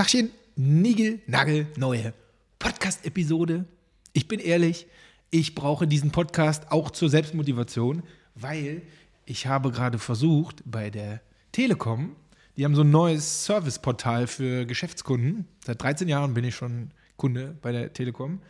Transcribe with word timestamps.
Tachchen, 0.00 0.30
Nigel, 0.56 1.20
Nagel, 1.26 1.66
neue 1.76 2.14
Podcast-Episode. 2.58 3.66
Ich 4.14 4.28
bin 4.28 4.40
ehrlich, 4.40 4.86
ich 5.30 5.54
brauche 5.54 5.86
diesen 5.86 6.10
Podcast 6.10 6.72
auch 6.72 6.90
zur 6.90 7.10
Selbstmotivation, 7.10 8.02
weil 8.34 8.80
ich 9.26 9.46
habe 9.46 9.70
gerade 9.70 9.98
versucht, 9.98 10.62
bei 10.64 10.88
der 10.88 11.20
Telekom, 11.52 12.16
die 12.56 12.64
haben 12.64 12.74
so 12.74 12.80
ein 12.80 12.90
neues 12.90 13.44
Serviceportal 13.44 14.26
für 14.26 14.64
Geschäftskunden. 14.64 15.46
Seit 15.66 15.82
13 15.82 16.08
Jahren 16.08 16.32
bin 16.32 16.44
ich 16.44 16.54
schon 16.54 16.92
Kunde 17.18 17.54
bei 17.60 17.70
der 17.70 17.92
Telekom. 17.92 18.40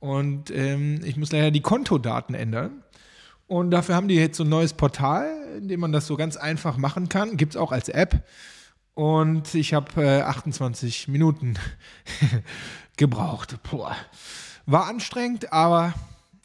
Und 0.00 0.50
ähm, 0.50 0.98
ich 1.04 1.16
muss 1.16 1.30
leider 1.30 1.52
die 1.52 1.62
Kontodaten 1.62 2.34
ändern. 2.34 2.82
Und 3.46 3.70
dafür 3.70 3.94
haben 3.94 4.08
die 4.08 4.16
jetzt 4.16 4.36
so 4.36 4.42
ein 4.42 4.50
neues 4.50 4.72
Portal, 4.72 5.30
in 5.58 5.68
dem 5.68 5.78
man 5.78 5.92
das 5.92 6.08
so 6.08 6.16
ganz 6.16 6.36
einfach 6.36 6.76
machen 6.76 7.08
kann. 7.08 7.36
Gibt 7.36 7.52
es 7.52 7.56
auch 7.56 7.70
als 7.70 7.88
App. 7.88 8.24
Und 8.98 9.54
ich 9.54 9.74
habe 9.74 10.02
äh, 10.02 10.22
28 10.22 11.06
Minuten 11.06 11.54
gebraucht. 12.96 13.56
Boah. 13.70 13.94
War 14.66 14.88
anstrengend, 14.88 15.52
aber 15.52 15.94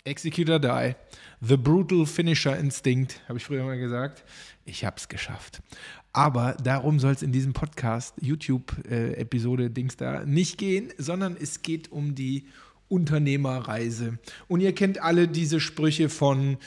Executor 0.04 0.60
Die. 0.60 0.94
The 1.42 1.58
Brutal 1.58 2.06
Finisher 2.06 2.56
Instinct, 2.56 3.20
habe 3.28 3.40
ich 3.40 3.46
früher 3.46 3.64
mal 3.64 3.80
gesagt. 3.80 4.24
Ich 4.66 4.86
habe 4.86 4.98
es 4.98 5.08
geschafft. 5.08 5.64
Aber 6.12 6.56
darum 6.64 7.00
soll 7.00 7.14
es 7.14 7.24
in 7.24 7.32
diesem 7.32 7.54
Podcast, 7.54 8.14
YouTube-Episode, 8.22 9.64
äh, 9.64 9.70
Dings 9.72 9.98
da, 9.98 10.24
nicht 10.24 10.60
gehen, 10.60 10.94
sondern 11.00 11.36
es 11.36 11.64
geht 11.64 11.92
um 11.92 12.14
die 12.14 12.46
Unternehmerreise. 12.90 14.20
Und 14.48 14.62
ihr 14.62 14.74
kennt 14.74 15.02
alle 15.02 15.28
diese 15.28 15.60
Sprüche 15.60 16.10
von 16.10 16.58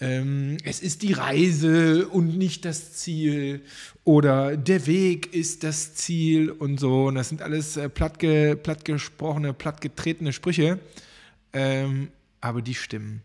ähm, 0.00 0.56
es 0.64 0.80
ist 0.80 1.02
die 1.02 1.12
Reise 1.12 2.08
und 2.08 2.36
nicht 2.36 2.64
das 2.64 2.94
Ziel 2.94 3.62
oder 4.02 4.56
der 4.56 4.86
Weg 4.86 5.32
ist 5.32 5.62
das 5.62 5.94
Ziel 5.94 6.50
und 6.50 6.80
so. 6.80 7.06
Und 7.06 7.14
das 7.14 7.28
sind 7.28 7.42
alles 7.42 7.76
äh, 7.76 7.88
plattge, 7.88 8.58
plattgesprochene, 8.60 9.54
plattgetretene 9.54 10.32
Sprüche, 10.32 10.78
ähm, 11.52 12.08
aber 12.40 12.60
die 12.60 12.74
stimmen. 12.74 13.22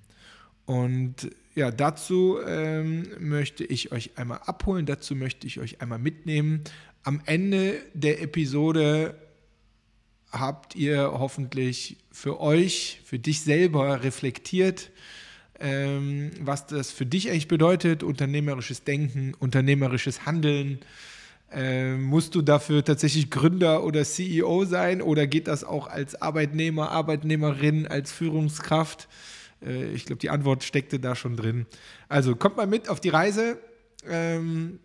Und 0.66 1.32
ja, 1.56 1.72
dazu 1.72 2.38
ähm, 2.46 3.08
möchte 3.20 3.64
ich 3.64 3.92
euch 3.92 4.12
einmal 4.16 4.40
abholen, 4.46 4.86
dazu 4.86 5.16
möchte 5.16 5.48
ich 5.48 5.60
euch 5.60 5.82
einmal 5.82 6.00
mitnehmen. 6.00 6.62
Am 7.04 7.22
Ende 7.26 7.82
der 7.94 8.22
Episode 8.22 9.16
habt 10.32 10.76
ihr 10.76 11.12
hoffentlich 11.14 11.98
für 12.12 12.40
euch, 12.40 13.02
für 13.06 13.20
dich 13.20 13.42
selber 13.42 14.04
reflektiert, 14.04 14.92
ähm, 15.60 16.32
was 16.40 16.68
das 16.68 16.92
für 16.92 17.06
dich 17.06 17.30
eigentlich 17.30 17.48
bedeutet, 17.48 18.04
unternehmerisches 18.04 18.84
Denken, 18.84 19.34
unternehmerisches 19.40 20.26
Handeln. 20.26 20.80
Ähm, 21.52 22.04
musst 22.04 22.36
du 22.36 22.42
dafür 22.42 22.84
tatsächlich 22.86 23.32
Gründer 23.32 23.84
oder 23.84 24.04
CEO 24.06 24.66
sein 24.66 25.02
oder 25.02 25.26
geht 25.26 25.48
das 25.48 25.64
auch 25.64 25.88
als 25.88 26.22
Arbeitnehmer, 26.22 26.92
Arbeitnehmerin, 26.92 27.88
als 27.88 28.12
Führungskraft? 28.12 29.08
Äh, 29.66 29.92
ich 29.92 30.06
glaube, 30.06 30.20
die 30.20 30.30
Antwort 30.30 30.64
steckte 30.64 31.00
da 31.00 31.16
schon 31.16 31.36
drin. 31.36 31.66
Also 32.08 32.36
kommt 32.36 32.58
mal 32.58 32.68
mit 32.68 32.88
auf 32.88 33.00
die 33.00 33.10
Reise. 33.10 33.58
Ähm, 34.08 34.80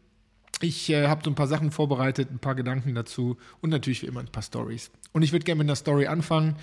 ich 0.61 0.91
äh, 0.91 1.09
habe 1.09 1.23
so 1.25 1.31
ein 1.31 1.35
paar 1.35 1.47
Sachen 1.47 1.71
vorbereitet, 1.71 2.31
ein 2.31 2.39
paar 2.39 2.55
Gedanken 2.55 2.95
dazu 2.95 3.37
und 3.61 3.71
natürlich 3.71 4.03
wie 4.03 4.07
immer 4.07 4.21
ein 4.21 4.29
paar 4.29 4.43
Stories. 4.43 4.91
Und 5.13 5.23
ich 5.23 5.33
würde 5.33 5.45
gerne 5.45 5.59
mit 5.59 5.69
einer 5.69 5.77
Story 5.77 6.07
anfangen. 6.07 6.57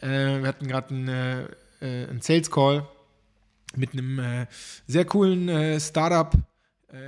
Äh, 0.00 0.40
wir 0.40 0.46
hatten 0.46 0.66
gerade 0.66 0.94
einen, 0.94 1.08
äh, 1.08 1.42
äh, 1.80 2.08
einen 2.08 2.20
Sales 2.20 2.50
Call 2.50 2.86
mit 3.76 3.92
einem 3.92 4.18
äh, 4.18 4.46
sehr 4.86 5.04
coolen 5.04 5.48
äh, 5.48 5.80
Startup 5.80 6.32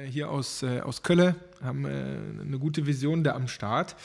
hier 0.07 0.31
aus, 0.31 0.63
aus 0.63 1.03
Köln. 1.03 1.35
Haben 1.61 1.85
eine 1.87 2.59
gute 2.61 2.87
Vision 2.87 3.25
da 3.25 3.35
am 3.35 3.49
Start. 3.49 3.97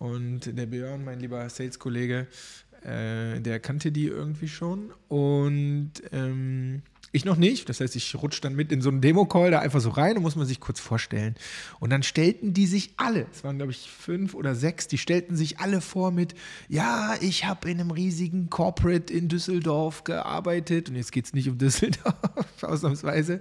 Und 0.00 0.58
der 0.58 0.66
Björn, 0.66 1.04
mein 1.04 1.20
lieber 1.20 1.48
Sales-Kollege, 1.48 2.26
der 2.82 3.60
kannte 3.60 3.92
die 3.92 4.06
irgendwie 4.06 4.48
schon. 4.48 4.90
Und 5.06 5.92
ähm, 6.10 6.82
ich 7.14 7.24
noch 7.24 7.36
nicht. 7.36 7.68
Das 7.68 7.80
heißt, 7.80 7.94
ich 7.96 8.14
rutsche 8.16 8.40
dann 8.40 8.56
mit 8.56 8.72
in 8.72 8.82
so 8.82 8.90
einen 8.90 9.00
Demo-Call 9.00 9.52
da 9.52 9.60
einfach 9.60 9.80
so 9.80 9.90
rein 9.90 10.16
und 10.16 10.22
muss 10.22 10.36
man 10.36 10.46
sich 10.46 10.60
kurz 10.60 10.80
vorstellen. 10.80 11.36
Und 11.78 11.90
dann 11.90 12.02
stellten 12.02 12.52
die 12.52 12.66
sich 12.66 12.94
alle, 12.96 13.26
es 13.32 13.44
waren 13.44 13.56
glaube 13.56 13.72
ich 13.72 13.88
fünf 13.88 14.34
oder 14.34 14.54
sechs, 14.54 14.88
die 14.88 14.98
stellten 14.98 15.36
sich 15.36 15.60
alle 15.60 15.80
vor 15.80 16.10
mit, 16.10 16.34
ja, 16.68 17.14
ich 17.20 17.44
habe 17.44 17.70
in 17.70 17.80
einem 17.80 17.92
riesigen 17.92 18.50
Corporate 18.50 19.12
in 19.12 19.28
Düsseldorf 19.28 20.04
gearbeitet. 20.04 20.88
Und 20.88 20.96
jetzt 20.96 21.12
geht 21.12 21.26
es 21.26 21.32
nicht 21.32 21.48
um 21.48 21.56
Düsseldorf, 21.58 22.16
ausnahmsweise. 22.62 23.40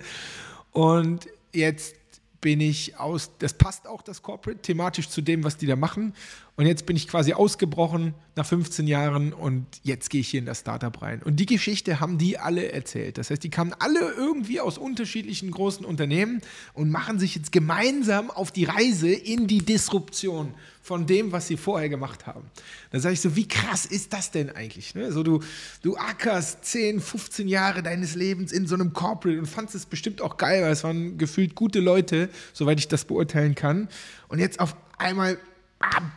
Und 0.71 1.27
jetzt 1.51 1.95
bin 2.43 2.59
ich 2.59 2.99
aus, 2.99 3.31
das 3.39 3.53
passt 3.53 3.87
auch 3.87 4.01
das 4.01 4.21
Corporate 4.21 4.61
thematisch 4.61 5.09
zu 5.09 5.21
dem, 5.21 5.43
was 5.43 5.57
die 5.57 5.65
da 5.65 5.77
machen. 5.77 6.13
Und 6.55 6.67
jetzt 6.67 6.85
bin 6.85 6.95
ich 6.95 7.07
quasi 7.07 7.33
ausgebrochen 7.33 8.13
nach 8.35 8.45
15 8.45 8.85
Jahren 8.85 9.33
und 9.33 9.65
jetzt 9.81 10.11
gehe 10.11 10.21
ich 10.21 10.29
hier 10.29 10.39
in 10.39 10.45
das 10.45 10.59
Startup 10.59 11.01
rein. 11.01 11.23
Und 11.23 11.37
die 11.37 11.47
Geschichte 11.47 11.99
haben 11.99 12.19
die 12.19 12.37
alle 12.37 12.71
erzählt. 12.71 13.17
Das 13.17 13.31
heißt, 13.31 13.43
die 13.43 13.49
kamen 13.49 13.73
alle 13.79 14.11
irgendwie 14.11 14.59
aus 14.59 14.77
unterschiedlichen 14.77 15.49
großen 15.49 15.83
Unternehmen 15.83 16.41
und 16.73 16.91
machen 16.91 17.17
sich 17.17 17.35
jetzt 17.35 17.51
gemeinsam 17.51 18.29
auf 18.29 18.51
die 18.51 18.65
Reise 18.65 19.11
in 19.11 19.47
die 19.47 19.65
Disruption 19.65 20.53
von 20.83 21.07
dem, 21.07 21.31
was 21.31 21.47
sie 21.47 21.57
vorher 21.57 21.89
gemacht 21.89 22.27
haben. 22.27 22.43
Da 22.91 22.99
sage 22.99 23.13
ich 23.13 23.21
so, 23.21 23.35
wie 23.35 23.47
krass 23.47 23.87
ist 23.87 24.13
das 24.13 24.29
denn 24.29 24.51
eigentlich? 24.51 24.93
Ne? 24.93 25.11
So, 25.11 25.23
du, 25.23 25.39
du 25.81 25.95
ackerst 25.95 26.65
10, 26.65 26.99
15 26.99 27.47
Jahre 27.47 27.81
deines 27.81 28.13
Lebens 28.13 28.51
in 28.51 28.67
so 28.67 28.75
einem 28.75 28.93
Corporate 28.93 29.39
und 29.39 29.47
fandest 29.47 29.75
es 29.75 29.85
bestimmt 29.87 30.21
auch 30.21 30.37
geil, 30.37 30.61
weil 30.61 30.71
es 30.71 30.83
waren 30.83 31.17
gefühlt 31.17 31.55
gute 31.55 31.79
Leute, 31.79 32.29
soweit 32.51 32.77
ich 32.77 32.89
das 32.89 33.05
beurteilen 33.05 33.55
kann. 33.55 33.87
Und 34.27 34.37
jetzt 34.37 34.59
auf 34.59 34.75
einmal 34.99 35.39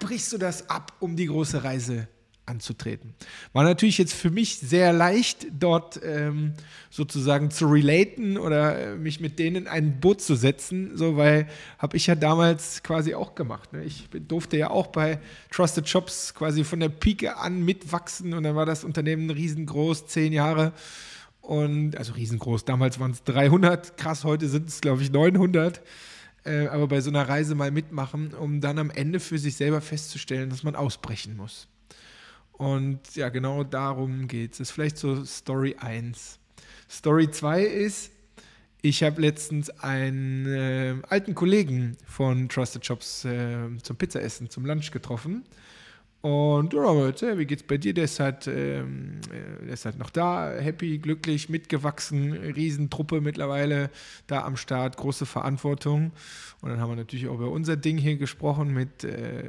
brichst 0.01 0.33
du 0.33 0.39
das 0.39 0.69
ab, 0.69 0.93
um 1.01 1.17
die 1.17 1.27
große 1.27 1.65
Reise 1.65 2.09
anzutreten. 2.47 3.15
War 3.53 3.65
natürlich 3.65 3.99
jetzt 3.99 4.15
für 4.15 4.31
mich 4.31 4.59
sehr 4.59 4.93
leicht, 4.93 5.49
dort 5.59 6.01
ähm, 6.03 6.53
sozusagen 6.91 7.51
zu 7.51 7.67
relaten 7.67 8.39
oder 8.39 8.79
äh, 8.79 8.97
mich 8.97 9.21
mit 9.21 9.39
denen 9.39 9.57
in 9.57 9.69
ein 9.69 10.01
Boot 10.01 10.21
zu 10.21 10.37
setzen, 10.37 10.97
so 10.97 11.17
weil 11.17 11.49
habe 11.79 11.97
ich 11.97 12.07
ja 12.07 12.15
damals 12.15 12.83
quasi 12.85 13.15
auch 13.15 13.35
gemacht. 13.35 13.73
Ne? 13.73 13.83
Ich 13.85 14.09
durfte 14.29 14.57
ja 14.57 14.71
auch 14.71 14.87
bei 14.87 15.19
Trusted 15.51 15.89
Shops 15.89 16.35
quasi 16.35 16.63
von 16.63 16.81
der 16.81 16.89
Pike 16.89 17.37
an 17.37 17.65
mitwachsen 17.65 18.33
und 18.33 18.45
dann 18.45 18.55
war 18.55 18.67
das 18.67 18.85
Unternehmen 18.85 19.29
riesengroß, 19.31 20.07
zehn 20.07 20.33
Jahre 20.33 20.73
und 21.41 21.97
also 21.97 22.13
riesengroß. 22.13 22.65
Damals 22.65 23.01
waren 23.01 23.11
es 23.11 23.25
300, 23.25 23.97
krass, 23.97 24.23
heute 24.23 24.49
sind 24.49 24.69
es 24.69 24.81
glaube 24.81 25.03
ich 25.03 25.11
900 25.11 25.83
äh, 26.47 26.69
aber 26.69 26.89
bei 26.89 27.01
so 27.01 27.11
einer 27.11 27.29
Reise 27.29 27.55
mal 27.55 27.71
mitmachen, 27.71 28.35
um 28.35 28.61
dann 28.61 28.79
am 28.79 28.91
Ende 28.91 29.21
für 29.21 29.39
sich 29.39 29.57
selber 29.57 29.81
festzustellen, 29.81 30.51
dass 30.51 30.63
man 30.63 30.77
ausbrechen 30.77 31.37
muss. 31.37 31.69
Und 32.53 33.01
ja, 33.15 33.29
genau 33.29 33.65
darum 33.65 34.29
geht 34.29 34.53
es. 34.53 34.59
Das 34.59 34.69
ist 34.69 34.75
vielleicht 34.75 34.97
so 34.97 35.25
Story 35.25 35.77
1. 35.79 36.39
Story 36.89 37.31
2 37.31 37.63
ist, 37.63 38.13
ich 38.81 39.03
habe 39.03 39.21
letztens 39.21 39.71
einen 39.71 40.47
äh, 40.47 40.95
alten 41.09 41.35
Kollegen 41.35 41.97
von 42.07 42.49
Trusted 42.49 42.87
Shops 42.87 43.25
äh, 43.25 43.69
zum 43.83 43.97
Pizzaessen, 43.97 44.49
zum 44.49 44.65
Lunch 44.65 44.91
getroffen. 44.91 45.45
Und 46.27 46.75
Robert, 46.75 47.23
wie 47.23 47.47
geht's 47.47 47.63
bei 47.63 47.77
dir? 47.77 47.95
Der 47.95 48.03
ist, 48.03 48.19
halt, 48.19 48.49
ähm, 48.49 49.21
äh, 49.31 49.65
der 49.67 49.75
ist 49.75 49.85
halt 49.85 49.97
noch 49.97 50.11
da, 50.11 50.51
happy, 50.59 50.99
glücklich, 50.99 51.49
mitgewachsen, 51.49 52.33
Riesentruppe 52.33 53.21
mittlerweile 53.21 53.91
da 54.27 54.43
am 54.43 54.57
Start, 54.57 54.97
große 54.97 55.25
Verantwortung. 55.25 56.11
Und 56.63 56.71
dann 56.71 56.81
haben 56.81 56.91
wir 56.91 56.97
natürlich 56.97 57.29
auch 57.29 57.37
über 57.37 57.53
unser 57.53 57.77
Ding 57.77 57.97
hier 57.97 58.17
gesprochen, 58.17 58.75
mit 58.75 59.05
äh, 59.05 59.45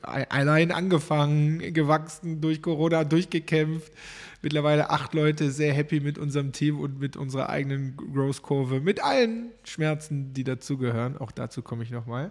allein 0.00 0.70
angefangen, 0.72 1.74
gewachsen, 1.74 2.40
durch 2.40 2.62
Corona 2.62 3.04
durchgekämpft. 3.04 3.92
Mittlerweile 4.40 4.88
acht 4.88 5.12
Leute 5.12 5.50
sehr 5.50 5.74
happy 5.74 6.00
mit 6.00 6.16
unserem 6.16 6.52
Team 6.52 6.80
und 6.80 6.98
mit 6.98 7.18
unserer 7.18 7.50
eigenen 7.50 7.94
Growth-Kurve, 7.96 8.80
mit 8.80 9.04
allen 9.04 9.50
Schmerzen, 9.64 10.32
die 10.32 10.44
dazugehören. 10.44 11.18
Auch 11.18 11.30
dazu 11.30 11.60
komme 11.60 11.82
ich 11.82 11.90
nochmal. 11.90 12.30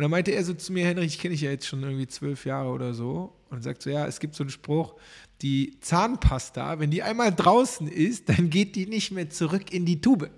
Und 0.00 0.04
dann 0.04 0.12
meinte 0.12 0.30
er 0.30 0.42
so 0.42 0.54
zu 0.54 0.72
mir, 0.72 0.86
Henry, 0.86 1.04
ich 1.04 1.18
kenne 1.18 1.32
dich 1.32 1.42
ja 1.42 1.50
jetzt 1.50 1.66
schon 1.66 1.82
irgendwie 1.82 2.06
zwölf 2.06 2.46
Jahre 2.46 2.70
oder 2.70 2.94
so. 2.94 3.34
Und 3.50 3.62
sagt 3.62 3.82
so, 3.82 3.90
ja, 3.90 4.06
es 4.06 4.18
gibt 4.18 4.34
so 4.34 4.42
einen 4.42 4.48
Spruch, 4.48 4.94
die 5.42 5.78
Zahnpasta, 5.80 6.80
wenn 6.80 6.90
die 6.90 7.02
einmal 7.02 7.34
draußen 7.34 7.86
ist, 7.86 8.30
dann 8.30 8.48
geht 8.48 8.76
die 8.76 8.86
nicht 8.86 9.10
mehr 9.10 9.28
zurück 9.28 9.74
in 9.74 9.84
die 9.84 10.00
Tube. 10.00 10.30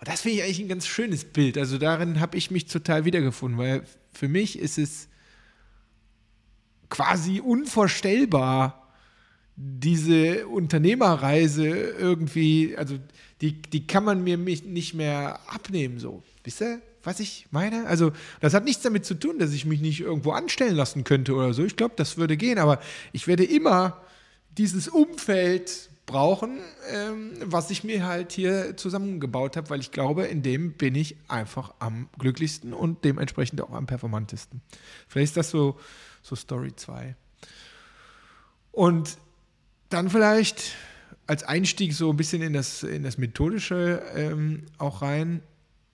Und 0.00 0.08
das 0.08 0.22
finde 0.22 0.38
ich 0.38 0.42
eigentlich 0.42 0.58
ein 0.58 0.66
ganz 0.66 0.88
schönes 0.88 1.24
Bild. 1.24 1.56
Also 1.56 1.78
darin 1.78 2.18
habe 2.18 2.36
ich 2.36 2.50
mich 2.50 2.66
total 2.66 3.04
wiedergefunden, 3.04 3.60
weil 3.60 3.84
für 4.12 4.26
mich 4.26 4.58
ist 4.58 4.76
es 4.76 5.06
quasi 6.90 7.38
unvorstellbar, 7.38 8.92
diese 9.54 10.48
Unternehmerreise 10.48 11.68
irgendwie, 11.68 12.76
also 12.76 12.98
die, 13.40 13.62
die 13.62 13.86
kann 13.86 14.02
man 14.02 14.24
mir 14.24 14.36
nicht 14.36 14.94
mehr 14.94 15.38
abnehmen, 15.46 16.00
so. 16.00 16.24
Wisst 16.42 16.62
ihr? 16.62 16.82
Was 17.02 17.20
ich 17.20 17.46
meine? 17.50 17.86
Also, 17.86 18.12
das 18.40 18.54
hat 18.54 18.64
nichts 18.64 18.82
damit 18.82 19.04
zu 19.04 19.14
tun, 19.14 19.38
dass 19.38 19.52
ich 19.52 19.64
mich 19.64 19.80
nicht 19.80 20.00
irgendwo 20.00 20.32
anstellen 20.32 20.74
lassen 20.74 21.04
könnte 21.04 21.34
oder 21.34 21.54
so. 21.54 21.64
Ich 21.64 21.76
glaube, 21.76 21.94
das 21.96 22.16
würde 22.16 22.36
gehen, 22.36 22.58
aber 22.58 22.80
ich 23.12 23.26
werde 23.26 23.44
immer 23.44 24.02
dieses 24.56 24.88
Umfeld 24.88 25.90
brauchen, 26.06 26.58
ähm, 26.90 27.32
was 27.44 27.70
ich 27.70 27.84
mir 27.84 28.06
halt 28.06 28.32
hier 28.32 28.76
zusammengebaut 28.76 29.56
habe, 29.56 29.70
weil 29.70 29.80
ich 29.80 29.92
glaube, 29.92 30.24
in 30.24 30.42
dem 30.42 30.72
bin 30.72 30.94
ich 30.94 31.16
einfach 31.28 31.74
am 31.78 32.08
glücklichsten 32.18 32.72
und 32.72 33.04
dementsprechend 33.04 33.60
auch 33.60 33.72
am 33.72 33.86
performantesten. 33.86 34.62
Vielleicht 35.06 35.30
ist 35.30 35.36
das 35.36 35.50
so, 35.50 35.78
so 36.22 36.34
Story 36.34 36.74
2. 36.74 37.14
Und 38.72 39.18
dann 39.90 40.10
vielleicht 40.10 40.74
als 41.26 41.42
Einstieg 41.44 41.92
so 41.92 42.10
ein 42.10 42.16
bisschen 42.16 42.42
in 42.42 42.54
das, 42.54 42.82
in 42.82 43.02
das 43.02 43.18
Methodische 43.18 44.02
ähm, 44.14 44.64
auch 44.78 45.02
rein. 45.02 45.42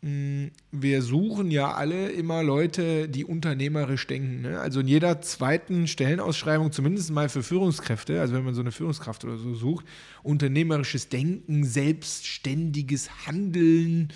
Hm, 0.05 0.51
wir 0.71 1.01
suchen 1.01 1.51
ja 1.51 1.73
alle 1.73 2.11
immer 2.11 2.43
Leute, 2.43 3.09
die 3.09 3.25
unternehmerisch 3.25 4.07
denken. 4.07 4.43
Ne? 4.43 4.61
Also 4.61 4.81
in 4.81 4.87
jeder 4.87 5.23
zweiten 5.23 5.87
Stellenausschreibung, 5.87 6.73
zumindest 6.73 7.11
mal 7.11 7.31
für 7.31 7.43
Führungskräfte, 7.43 8.21
also 8.21 8.35
wenn 8.35 8.45
man 8.45 8.55
so 8.55 8.61
eine 8.61 8.71
Führungskraft 8.71 9.25
oder 9.25 9.39
so 9.39 9.55
sucht, 9.55 9.87
unternehmerisches 10.23 11.09
Denken, 11.09 11.65
selbstständiges 11.65 13.27
Handeln, 13.27 14.13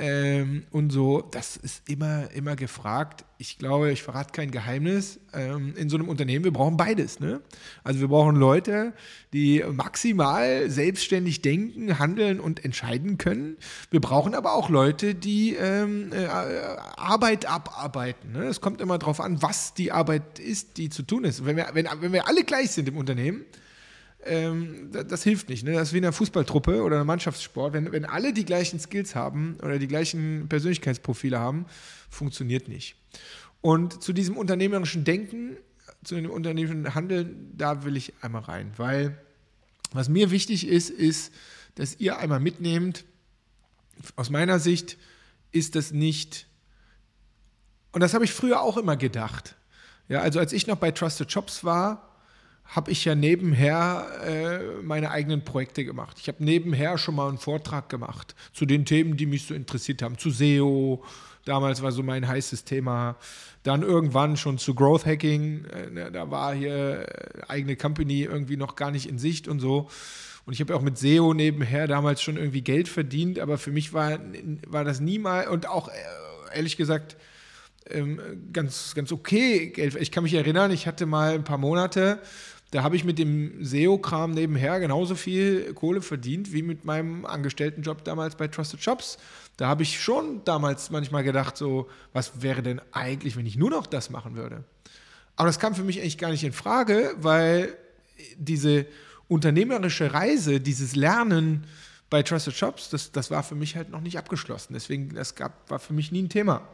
ähm, 0.00 0.64
und 0.70 0.90
so, 0.90 1.20
das 1.20 1.58
ist 1.58 1.86
immer, 1.86 2.30
immer 2.32 2.56
gefragt. 2.56 3.26
Ich 3.36 3.58
glaube, 3.58 3.92
ich 3.92 4.02
verrate 4.02 4.32
kein 4.32 4.50
Geheimnis. 4.50 5.20
Ähm, 5.34 5.74
in 5.76 5.90
so 5.90 5.98
einem 5.98 6.08
Unternehmen, 6.08 6.42
wir 6.42 6.52
brauchen 6.52 6.78
beides. 6.78 7.20
Ne? 7.20 7.42
Also 7.84 8.00
wir 8.00 8.08
brauchen 8.08 8.34
Leute, 8.36 8.94
die 9.34 9.62
maximal 9.70 10.70
selbstständig 10.70 11.42
denken, 11.42 11.98
handeln 11.98 12.40
und 12.40 12.64
entscheiden 12.64 13.18
können. 13.18 13.58
Wir 13.90 14.00
brauchen 14.00 14.34
aber 14.34 14.54
auch 14.54 14.70
Leute, 14.70 15.14
die 15.14 15.54
ähm, 15.54 16.12
äh, 16.14 16.24
Arbeit 16.24 17.44
abarbeiten. 17.44 18.32
Ne? 18.32 18.44
Es 18.44 18.62
kommt 18.62 18.80
immer 18.80 18.96
darauf 18.96 19.20
an, 19.20 19.42
was 19.42 19.74
die 19.74 19.92
Arbeit 19.92 20.38
ist, 20.38 20.78
die 20.78 20.88
zu 20.88 21.02
tun 21.02 21.24
ist. 21.24 21.44
Wenn 21.44 21.58
wir, 21.58 21.68
wenn, 21.74 21.86
wenn 22.00 22.14
wir 22.14 22.26
alle 22.26 22.44
gleich 22.44 22.70
sind 22.70 22.88
im 22.88 22.96
Unternehmen, 22.96 23.44
ähm, 24.24 24.90
das, 24.92 25.06
das, 25.06 25.22
hilft 25.22 25.48
nicht. 25.48 25.64
Ne? 25.64 25.72
Das 25.72 25.88
ist 25.88 25.94
wie 25.94 25.98
in 25.98 26.04
einer 26.04 26.12
Fußballtruppe 26.12 26.82
oder 26.82 26.96
einem 26.96 27.06
Mannschaftssport. 27.06 27.72
Wenn, 27.72 27.92
wenn 27.92 28.04
alle 28.04 28.32
die 28.32 28.44
gleichen 28.44 28.78
Skills 28.78 29.14
haben 29.14 29.56
oder 29.62 29.78
die 29.78 29.88
gleichen 29.88 30.48
Persönlichkeitsprofile 30.48 31.38
haben, 31.38 31.66
funktioniert 32.08 32.68
nicht. 32.68 32.96
Und 33.60 34.02
zu 34.02 34.12
diesem 34.12 34.36
unternehmerischen 34.36 35.04
Denken, 35.04 35.56
zu 36.04 36.14
dem 36.14 36.30
unternehmerischen 36.30 36.94
Handeln, 36.94 37.52
da 37.56 37.84
will 37.84 37.96
ich 37.96 38.14
einmal 38.22 38.42
rein. 38.42 38.72
Weil 38.76 39.18
was 39.92 40.08
mir 40.08 40.30
wichtig 40.30 40.66
ist, 40.66 40.90
ist, 40.90 41.32
dass 41.74 41.98
ihr 41.98 42.18
einmal 42.18 42.40
mitnehmt, 42.40 43.04
aus 44.16 44.30
meiner 44.30 44.58
Sicht 44.58 44.96
ist 45.52 45.74
das 45.74 45.92
nicht, 45.92 46.46
und 47.92 48.00
das 48.00 48.14
habe 48.14 48.24
ich 48.24 48.32
früher 48.32 48.60
auch 48.60 48.76
immer 48.76 48.96
gedacht. 48.96 49.56
Ja, 50.08 50.20
also 50.20 50.38
als 50.38 50.52
ich 50.52 50.66
noch 50.66 50.76
bei 50.76 50.90
Trusted 50.90 51.30
Jobs 51.30 51.64
war, 51.64 52.09
habe 52.70 52.92
ich 52.92 53.04
ja 53.04 53.16
nebenher 53.16 54.06
äh, 54.24 54.82
meine 54.82 55.10
eigenen 55.10 55.44
Projekte 55.44 55.84
gemacht. 55.84 56.18
Ich 56.20 56.28
habe 56.28 56.42
nebenher 56.42 56.98
schon 56.98 57.16
mal 57.16 57.28
einen 57.28 57.38
Vortrag 57.38 57.88
gemacht 57.88 58.36
zu 58.52 58.64
den 58.64 58.84
Themen, 58.84 59.16
die 59.16 59.26
mich 59.26 59.46
so 59.46 59.54
interessiert 59.54 60.02
haben. 60.02 60.18
Zu 60.18 60.30
SEO, 60.30 61.02
damals 61.44 61.82
war 61.82 61.90
so 61.90 62.04
mein 62.04 62.28
heißes 62.28 62.64
Thema. 62.64 63.16
Dann 63.64 63.82
irgendwann 63.82 64.36
schon 64.36 64.56
zu 64.56 64.74
Growth 64.74 65.04
Hacking. 65.04 65.64
Äh, 65.64 66.12
da 66.12 66.30
war 66.30 66.54
hier 66.54 67.08
äh, 67.08 67.40
eigene 67.48 67.74
Company 67.74 68.22
irgendwie 68.22 68.56
noch 68.56 68.76
gar 68.76 68.92
nicht 68.92 69.08
in 69.08 69.18
Sicht 69.18 69.48
und 69.48 69.58
so. 69.58 69.88
Und 70.46 70.52
ich 70.52 70.60
habe 70.60 70.74
auch 70.76 70.82
mit 70.82 70.96
SEO 70.96 71.34
nebenher 71.34 71.88
damals 71.88 72.22
schon 72.22 72.36
irgendwie 72.36 72.62
Geld 72.62 72.88
verdient, 72.88 73.40
aber 73.40 73.58
für 73.58 73.72
mich 73.72 73.92
war, 73.92 74.18
war 74.66 74.84
das 74.84 75.00
niemals 75.00 75.48
und 75.48 75.68
auch 75.68 75.88
äh, 75.88 75.92
ehrlich 76.54 76.76
gesagt 76.76 77.16
ähm, 77.90 78.20
ganz, 78.52 78.94
ganz 78.94 79.10
okay 79.10 79.70
Geld. 79.70 79.96
Ich 79.96 80.12
kann 80.12 80.22
mich 80.22 80.34
erinnern, 80.34 80.70
ich 80.70 80.86
hatte 80.86 81.06
mal 81.06 81.34
ein 81.34 81.44
paar 81.44 81.58
Monate 81.58 82.20
da 82.70 82.84
habe 82.84 82.94
ich 82.94 83.04
mit 83.04 83.18
dem 83.18 83.64
SEO-Kram 83.64 84.30
nebenher 84.30 84.78
genauso 84.78 85.16
viel 85.16 85.74
Kohle 85.74 86.02
verdient 86.02 86.52
wie 86.52 86.62
mit 86.62 86.84
meinem 86.84 87.26
Angestelltenjob 87.26 88.04
damals 88.04 88.36
bei 88.36 88.46
Trusted 88.46 88.82
Shops. 88.82 89.18
Da 89.56 89.66
habe 89.66 89.82
ich 89.82 90.00
schon 90.00 90.44
damals 90.44 90.90
manchmal 90.90 91.24
gedacht, 91.24 91.56
so, 91.56 91.88
was 92.12 92.42
wäre 92.42 92.62
denn 92.62 92.80
eigentlich, 92.92 93.36
wenn 93.36 93.46
ich 93.46 93.56
nur 93.56 93.70
noch 93.70 93.86
das 93.86 94.10
machen 94.10 94.36
würde? 94.36 94.64
Aber 95.34 95.46
das 95.46 95.58
kam 95.58 95.74
für 95.74 95.82
mich 95.82 96.00
eigentlich 96.00 96.18
gar 96.18 96.30
nicht 96.30 96.44
in 96.44 96.52
Frage, 96.52 97.14
weil 97.18 97.76
diese 98.36 98.86
unternehmerische 99.26 100.12
Reise, 100.12 100.60
dieses 100.60 100.94
Lernen 100.94 101.66
bei 102.08 102.22
Trusted 102.22 102.54
Shops, 102.54 102.90
das, 102.90 103.10
das 103.10 103.30
war 103.30 103.42
für 103.42 103.54
mich 103.54 103.74
halt 103.74 103.90
noch 103.90 104.00
nicht 104.00 104.18
abgeschlossen. 104.18 104.74
Deswegen, 104.74 105.14
das 105.14 105.34
gab, 105.34 105.70
war 105.70 105.78
für 105.78 105.92
mich 105.92 106.12
nie 106.12 106.22
ein 106.22 106.28
Thema. 106.28 106.68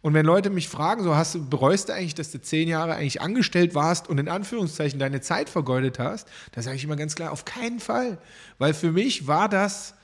Und 0.00 0.14
wenn 0.14 0.24
Leute 0.24 0.50
mich 0.50 0.68
fragen, 0.68 1.02
so 1.02 1.16
hast 1.16 1.34
du, 1.34 1.48
bereust 1.48 1.88
du 1.88 1.94
eigentlich, 1.94 2.14
dass 2.14 2.30
du 2.30 2.40
zehn 2.40 2.68
Jahre 2.68 2.94
eigentlich 2.94 3.20
angestellt 3.20 3.74
warst 3.74 4.08
und 4.08 4.18
in 4.18 4.28
Anführungszeichen 4.28 5.00
deine 5.00 5.20
Zeit 5.20 5.50
vergeudet 5.50 5.98
hast, 5.98 6.28
da 6.52 6.62
sage 6.62 6.76
ich 6.76 6.84
immer 6.84 6.96
ganz 6.96 7.16
klar, 7.16 7.32
auf 7.32 7.44
keinen 7.44 7.80
Fall. 7.80 8.18
Weil 8.58 8.74
für 8.74 8.92
mich 8.92 9.26
war 9.26 9.48
das 9.48 9.94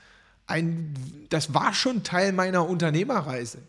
ein, 0.47 0.93
das 1.29 1.53
war 1.53 1.73
schon 1.73 2.03
Teil 2.03 2.33
meiner 2.33 2.67
Unternehmerreise. 2.67 3.59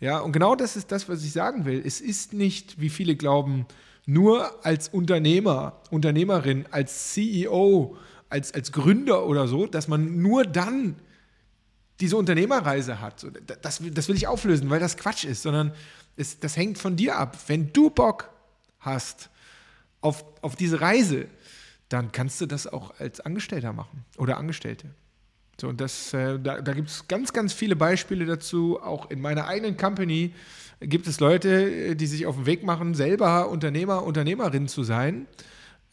Ja, 0.00 0.18
und 0.18 0.32
genau 0.32 0.56
das 0.56 0.76
ist 0.76 0.90
das, 0.92 1.08
was 1.08 1.22
ich 1.24 1.32
sagen 1.32 1.66
will. 1.66 1.82
Es 1.84 2.00
ist 2.00 2.32
nicht, 2.32 2.80
wie 2.80 2.90
viele 2.90 3.14
glauben, 3.14 3.66
nur 4.06 4.64
als 4.64 4.88
Unternehmer, 4.88 5.80
Unternehmerin, 5.90 6.66
als 6.70 7.12
CEO, 7.12 7.96
als, 8.28 8.52
als 8.52 8.72
Gründer 8.72 9.26
oder 9.26 9.46
so, 9.46 9.66
dass 9.66 9.88
man 9.88 10.20
nur 10.20 10.44
dann 10.44 10.96
diese 12.00 12.16
Unternehmerreise 12.16 13.00
hat. 13.00 13.26
Das, 13.62 13.80
das 13.82 14.08
will 14.08 14.16
ich 14.16 14.26
auflösen, 14.26 14.70
weil 14.70 14.80
das 14.80 14.96
Quatsch 14.96 15.24
ist, 15.24 15.42
sondern 15.42 15.72
es, 16.16 16.38
das 16.40 16.56
hängt 16.56 16.78
von 16.78 16.96
dir 16.96 17.16
ab. 17.16 17.38
Wenn 17.46 17.72
du 17.72 17.90
Bock 17.90 18.30
hast 18.80 19.30
auf, 20.00 20.24
auf 20.42 20.56
diese 20.56 20.80
Reise, 20.80 21.26
dann 21.88 22.12
kannst 22.12 22.40
du 22.40 22.46
das 22.46 22.66
auch 22.66 22.98
als 22.98 23.20
Angestellter 23.20 23.72
machen 23.72 24.04
oder 24.16 24.38
Angestellte. 24.38 24.88
So, 25.60 25.68
und 25.68 25.80
das, 25.80 26.12
äh, 26.12 26.38
da, 26.40 26.60
da 26.60 26.72
gibt 26.72 26.88
es 26.88 27.06
ganz, 27.06 27.32
ganz 27.32 27.52
viele 27.52 27.76
Beispiele 27.76 28.26
dazu. 28.26 28.80
Auch 28.82 29.10
in 29.10 29.20
meiner 29.20 29.46
eigenen 29.46 29.76
Company 29.76 30.34
gibt 30.80 31.06
es 31.06 31.20
Leute, 31.20 31.94
die 31.94 32.06
sich 32.06 32.26
auf 32.26 32.34
den 32.34 32.46
Weg 32.46 32.64
machen, 32.64 32.94
selber 32.94 33.48
Unternehmer, 33.48 34.02
Unternehmerin 34.02 34.66
zu 34.66 34.82
sein 34.82 35.26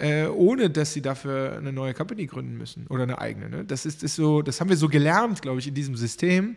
äh, 0.02 0.26
ohne 0.26 0.72
dass 0.72 0.94
sie 0.94 1.02
dafür 1.02 1.58
eine 1.58 1.72
neue 1.72 1.94
Company 1.94 2.26
gründen 2.26 2.58
müssen 2.58 2.88
oder 2.88 3.04
eine 3.04 3.20
eigene. 3.20 3.50
Ne? 3.50 3.66
Das 3.66 3.86
ist, 3.86 4.02
ist 4.02 4.16
so, 4.16 4.42
das 4.42 4.60
haben 4.60 4.70
wir 4.70 4.78
so 4.78 4.90
gelernt, 4.90 5.44
glaube 5.44 5.60
ich, 5.60 5.68
in 5.68 5.76
diesem 5.76 5.96
System. 5.96 6.56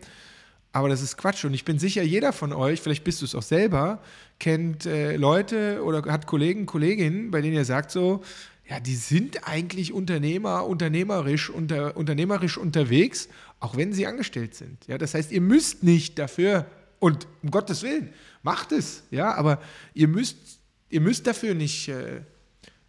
Aber 0.73 0.88
das 0.88 1.02
ist 1.02 1.19
Quatsch. 1.19 1.44
Und 1.44 1.52
ich 1.52 1.64
bin 1.64 1.79
sicher, 1.79 2.02
jeder 2.02 2.32
von 2.32 2.55
euch, 2.55 2.81
vielleicht 2.81 3.05
bist 3.05 3.20
du 3.20 3.26
es 3.26 3.35
auch 3.35 3.43
selber, 3.43 4.00
kennt 4.38 4.87
äh, 4.87 5.17
Leute 5.17 5.85
oder 5.85 6.11
hat 6.11 6.26
Kollegen, 6.26 6.64
Kolleginnen, 6.64 7.31
bei 7.31 7.43
denen 7.43 7.55
ihr 7.55 7.67
sagt 7.67 7.91
so, 7.91 8.23
ja, 8.67 8.81
die 8.81 8.96
sind 8.96 9.46
eigentlich 9.46 9.93
Unternehmer, 9.93 10.67
unternehmerisch, 10.67 11.50
unter, 11.50 11.99
unternehmerisch 11.99 12.56
unterwegs, 12.56 13.29
auch 13.61 13.76
wenn 13.76 13.93
sie 13.93 14.06
angestellt 14.06 14.55
sind. 14.55 14.87
Ja, 14.87 14.96
das 14.96 15.12
heißt, 15.12 15.31
ihr 15.32 15.43
müsst 15.43 15.82
nicht 15.82 16.19
dafür, 16.19 16.67
und 16.99 17.29
um 17.43 17.50
Gottes 17.50 17.82
Willen, 17.82 18.08
macht 18.43 18.73
es, 18.73 19.02
ja, 19.11 19.35
aber 19.35 19.61
ihr 19.93 20.08
müsst, 20.08 20.61
ihr 20.88 21.02
müsst 21.02 21.26
dafür 21.26 21.55
nicht 21.55 21.88
äh, 21.88 22.23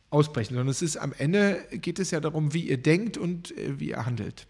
ausbrechen, 0.10 0.56
sondern 0.56 0.70
es 0.70 0.82
ist 0.82 0.98
am 0.98 1.14
Ende 1.18 1.64
geht 1.72 2.00
es 2.00 2.12
ja 2.12 2.20
darum, 2.20 2.54
wie 2.54 2.70
ihr 2.70 2.78
denkt 2.78 3.18
und 3.18 3.58
äh, 3.58 3.80
wie 3.80 3.90
ihr 3.90 4.06
handelt. 4.06 4.48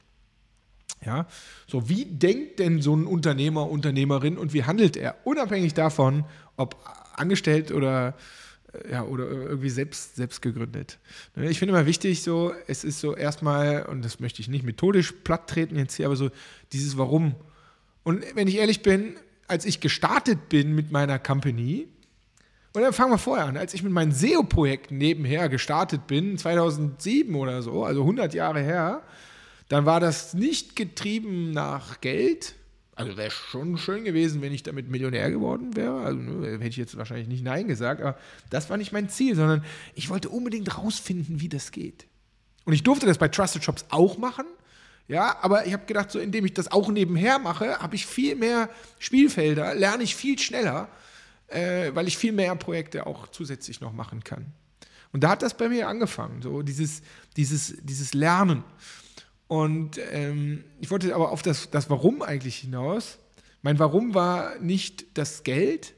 Ja, 1.04 1.28
so 1.68 1.88
wie 1.90 2.06
denkt 2.06 2.60
denn 2.60 2.82
so 2.82 2.96
ein 2.96 3.06
Unternehmer, 3.06 3.70
Unternehmerin 3.70 4.38
und 4.38 4.54
wie 4.54 4.64
handelt 4.64 4.98
er, 4.98 5.16
unabhängig 5.24 5.74
davon, 5.74 6.26
ob 6.58 6.76
angestellt 7.14 7.72
oder 7.72 8.16
äh, 8.74 8.92
ja, 8.92 9.04
oder 9.04 9.30
irgendwie 9.30 9.70
selbst, 9.70 10.16
selbst 10.16 10.42
gegründet. 10.42 11.00
Ne, 11.36 11.50
ich 11.50 11.60
finde 11.60 11.74
immer 11.74 11.86
wichtig, 11.86 12.24
so, 12.24 12.54
es 12.68 12.84
ist 12.84 13.00
so 13.00 13.16
erstmal, 13.16 13.84
und 13.84 14.04
das 14.04 14.20
möchte 14.20 14.42
ich 14.42 14.48
nicht 14.48 14.64
methodisch 14.64 15.12
platt 15.12 15.50
treten 15.50 15.78
jetzt 15.78 15.96
hier, 15.96 16.08
aber 16.08 16.16
so 16.16 16.30
dieses 16.72 16.98
Warum. 16.98 17.36
Und 18.04 18.24
wenn 18.36 18.48
ich 18.48 18.58
ehrlich 18.58 18.82
bin, 18.82 19.16
als 19.48 19.66
ich 19.66 19.80
gestartet 19.80 20.50
bin 20.50 20.74
mit 20.74 20.92
meiner 20.92 21.20
Company, 21.20 21.88
und 22.76 22.82
dann 22.82 22.94
fangen 22.94 23.12
wir 23.12 23.18
vorher 23.18 23.46
an. 23.46 23.58
Als 23.58 23.74
ich 23.74 23.84
mit 23.84 23.92
meinen 23.92 24.12
SEO-Projekten 24.12 24.98
nebenher 24.98 25.50
gestartet 25.50 26.08
bin, 26.08 26.38
2007 26.38 27.34
oder 27.36 27.62
so, 27.62 27.84
also 27.84 28.02
100 28.02 28.34
Jahre 28.34 28.62
her, 28.62 29.02
dann 29.70 29.86
war 29.86 30.00
das 30.00 30.34
nicht 30.34 30.76
getrieben 30.76 31.52
nach 31.52 32.02
Geld. 32.02 32.56
Also 32.96 33.18
wäre 33.18 33.32
schon 33.32 33.78
schön 33.78 34.06
gewesen, 34.06 34.42
wenn 34.42 34.54
ich 34.54 34.64
damit 34.64 34.90
Millionär 34.90 35.30
geworden 35.30 35.76
wäre. 35.76 36.02
Also 36.02 36.18
ne, 36.18 36.52
hätte 36.54 36.68
ich 36.68 36.78
jetzt 36.78 36.98
wahrscheinlich 36.98 37.28
nicht 37.28 37.44
Nein 37.44 37.68
gesagt, 37.68 38.02
aber 38.02 38.18
das 38.50 38.70
war 38.70 38.78
nicht 38.78 38.94
mein 38.94 39.10
Ziel, 39.10 39.36
sondern 39.36 39.64
ich 39.96 40.10
wollte 40.10 40.30
unbedingt 40.30 40.78
rausfinden, 40.78 41.42
wie 41.42 41.50
das 41.50 41.72
geht. 41.72 42.08
Und 42.64 42.74
ich 42.74 42.84
durfte 42.84 43.06
das 43.06 43.18
bei 43.18 43.28
Trusted 43.28 43.64
Shops 43.64 43.86
auch 43.90 44.18
machen. 44.18 44.46
Ja, 45.08 45.38
aber 45.42 45.68
ich 45.68 45.74
habe 45.74 45.86
gedacht, 45.86 46.10
so 46.10 46.20
indem 46.20 46.46
ich 46.46 46.54
das 46.54 46.72
auch 46.72 46.90
nebenher 46.90 47.38
mache, 47.38 47.78
habe 47.80 47.96
ich 47.96 48.06
viel 48.06 48.36
mehr 48.36 48.70
Spielfelder, 48.98 49.76
lerne 49.76 50.04
ich 50.04 50.16
viel 50.16 50.40
schneller 50.40 50.90
äh, 51.48 51.92
weil 51.94 52.08
ich 52.08 52.18
viel 52.18 52.32
mehr 52.32 52.56
Projekte 52.56 53.08
auch 53.08 53.28
zusätzlich 53.28 53.82
noch 53.82 53.94
machen 53.94 54.24
kann. 54.24 54.54
Und 55.12 55.24
da 55.24 55.30
hat 55.30 55.42
das 55.42 55.56
bei 55.56 55.70
mir 55.70 55.88
angefangen, 55.88 56.42
so 56.42 56.62
dieses, 56.62 57.02
dieses, 57.38 57.76
dieses 57.82 58.14
Lernen. 58.14 58.64
Und 59.48 60.00
ähm, 60.12 60.64
ich 60.82 60.92
wollte 60.92 61.14
aber 61.16 61.32
auf 61.32 61.42
das, 61.42 61.70
das 61.70 61.90
Warum 61.90 62.22
eigentlich 62.22 62.58
hinaus. 62.58 63.20
Mein 63.62 63.80
Warum 63.80 64.14
war 64.14 64.60
nicht 64.60 65.18
das 65.18 65.44
Geld, 65.44 65.94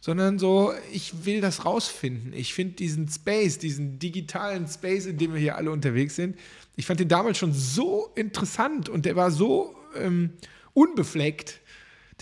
sondern 0.00 0.38
so, 0.38 0.72
ich 0.92 1.24
will 1.24 1.40
das 1.40 1.64
rausfinden. 1.64 2.32
Ich 2.32 2.54
finde 2.54 2.74
diesen 2.74 3.08
Space, 3.08 3.58
diesen 3.58 3.98
digitalen 3.98 4.66
Space, 4.68 5.06
in 5.06 5.18
dem 5.18 5.34
wir 5.34 5.40
hier 5.40 5.56
alle 5.56 5.70
unterwegs 5.70 6.16
sind, 6.16 6.36
ich 6.76 6.86
fand 6.86 7.00
den 7.00 7.08
damals 7.08 7.38
schon 7.38 7.52
so 7.52 8.10
interessant 8.14 8.88
und 8.88 9.04
der 9.04 9.16
war 9.16 9.30
so 9.30 9.74
ähm, 9.96 10.34
unbefleckt, 10.74 11.60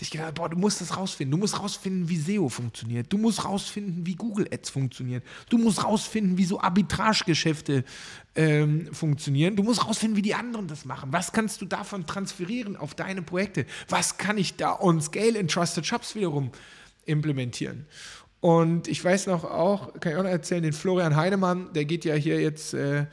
ich 0.03 0.11
gedacht, 0.11 0.35
boah, 0.35 0.47
du 0.47 0.57
musst 0.57 0.79
das 0.79 0.95
rausfinden. 0.95 1.31
Du 1.31 1.37
musst 1.37 1.59
rausfinden, 1.59 2.07
wie 2.07 2.17
SEO 2.17 2.49
funktioniert. 2.49 3.11
Du 3.11 3.17
musst 3.17 3.43
rausfinden, 3.43 4.05
wie 4.05 4.15
Google 4.15 4.47
Ads 4.51 4.69
funktioniert. 4.69 5.23
Du 5.49 5.57
musst 5.57 5.83
rausfinden, 5.83 6.37
wie 6.37 6.45
so 6.45 6.61
Arbitragegeschäfte 6.61 7.83
ähm, 8.35 8.93
funktionieren. 8.93 9.55
Du 9.55 9.63
musst 9.63 9.85
rausfinden, 9.85 10.15
wie 10.15 10.21
die 10.21 10.35
anderen 10.35 10.67
das 10.67 10.85
machen. 10.85 11.11
Was 11.11 11.31
kannst 11.31 11.61
du 11.61 11.65
davon 11.65 12.05
transferieren 12.05 12.75
auf 12.75 12.93
deine 12.93 13.23
Projekte? 13.23 13.65
Was 13.89 14.17
kann 14.17 14.37
ich 14.37 14.55
da 14.55 14.79
on 14.79 15.01
Scale 15.01 15.39
in 15.39 15.47
Trusted 15.47 15.85
Shops 15.85 16.13
wiederum 16.13 16.51
implementieren? 17.05 17.87
Und 18.39 18.87
ich 18.87 19.03
weiß 19.03 19.25
noch 19.27 19.43
auch, 19.43 19.99
kann 19.99 20.11
ich 20.11 20.17
auch 20.17 20.23
noch 20.23 20.29
erzählen, 20.29 20.61
den 20.61 20.73
Florian 20.73 21.15
Heinemann, 21.15 21.73
der 21.73 21.85
geht 21.85 22.05
ja 22.05 22.13
hier 22.13 22.39
jetzt 22.39 22.75
äh, 22.75 23.07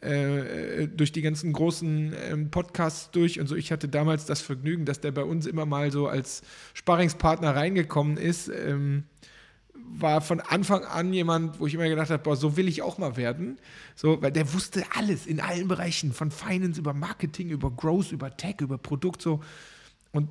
äh, 0.00 0.88
durch 0.88 1.12
die 1.12 1.22
ganzen 1.22 1.52
großen 1.52 2.14
ähm, 2.30 2.50
Podcasts 2.50 3.10
durch 3.10 3.38
und 3.38 3.46
so. 3.46 3.56
Ich 3.56 3.70
hatte 3.70 3.88
damals 3.88 4.24
das 4.24 4.40
Vergnügen, 4.40 4.84
dass 4.86 5.00
der 5.00 5.12
bei 5.12 5.24
uns 5.24 5.46
immer 5.46 5.66
mal 5.66 5.90
so 5.90 6.08
als 6.08 6.42
Sparringspartner 6.74 7.54
reingekommen 7.54 8.16
ist. 8.16 8.48
Ähm, 8.48 9.04
war 9.92 10.20
von 10.20 10.40
Anfang 10.40 10.84
an 10.84 11.12
jemand, 11.12 11.58
wo 11.58 11.66
ich 11.66 11.74
immer 11.74 11.88
gedacht 11.88 12.10
habe, 12.10 12.22
boah, 12.22 12.36
so 12.36 12.56
will 12.56 12.68
ich 12.68 12.82
auch 12.82 12.98
mal 12.98 13.16
werden. 13.16 13.58
So, 13.96 14.22
weil 14.22 14.30
der 14.32 14.52
wusste 14.52 14.84
alles 14.94 15.26
in 15.26 15.40
allen 15.40 15.68
Bereichen, 15.68 16.12
von 16.12 16.30
Finance 16.30 16.80
über 16.80 16.94
Marketing, 16.94 17.50
über 17.50 17.70
Growth, 17.70 18.12
über 18.12 18.36
Tech, 18.36 18.56
über 18.60 18.78
Produkt, 18.78 19.20
so. 19.20 19.40
Und 20.12 20.28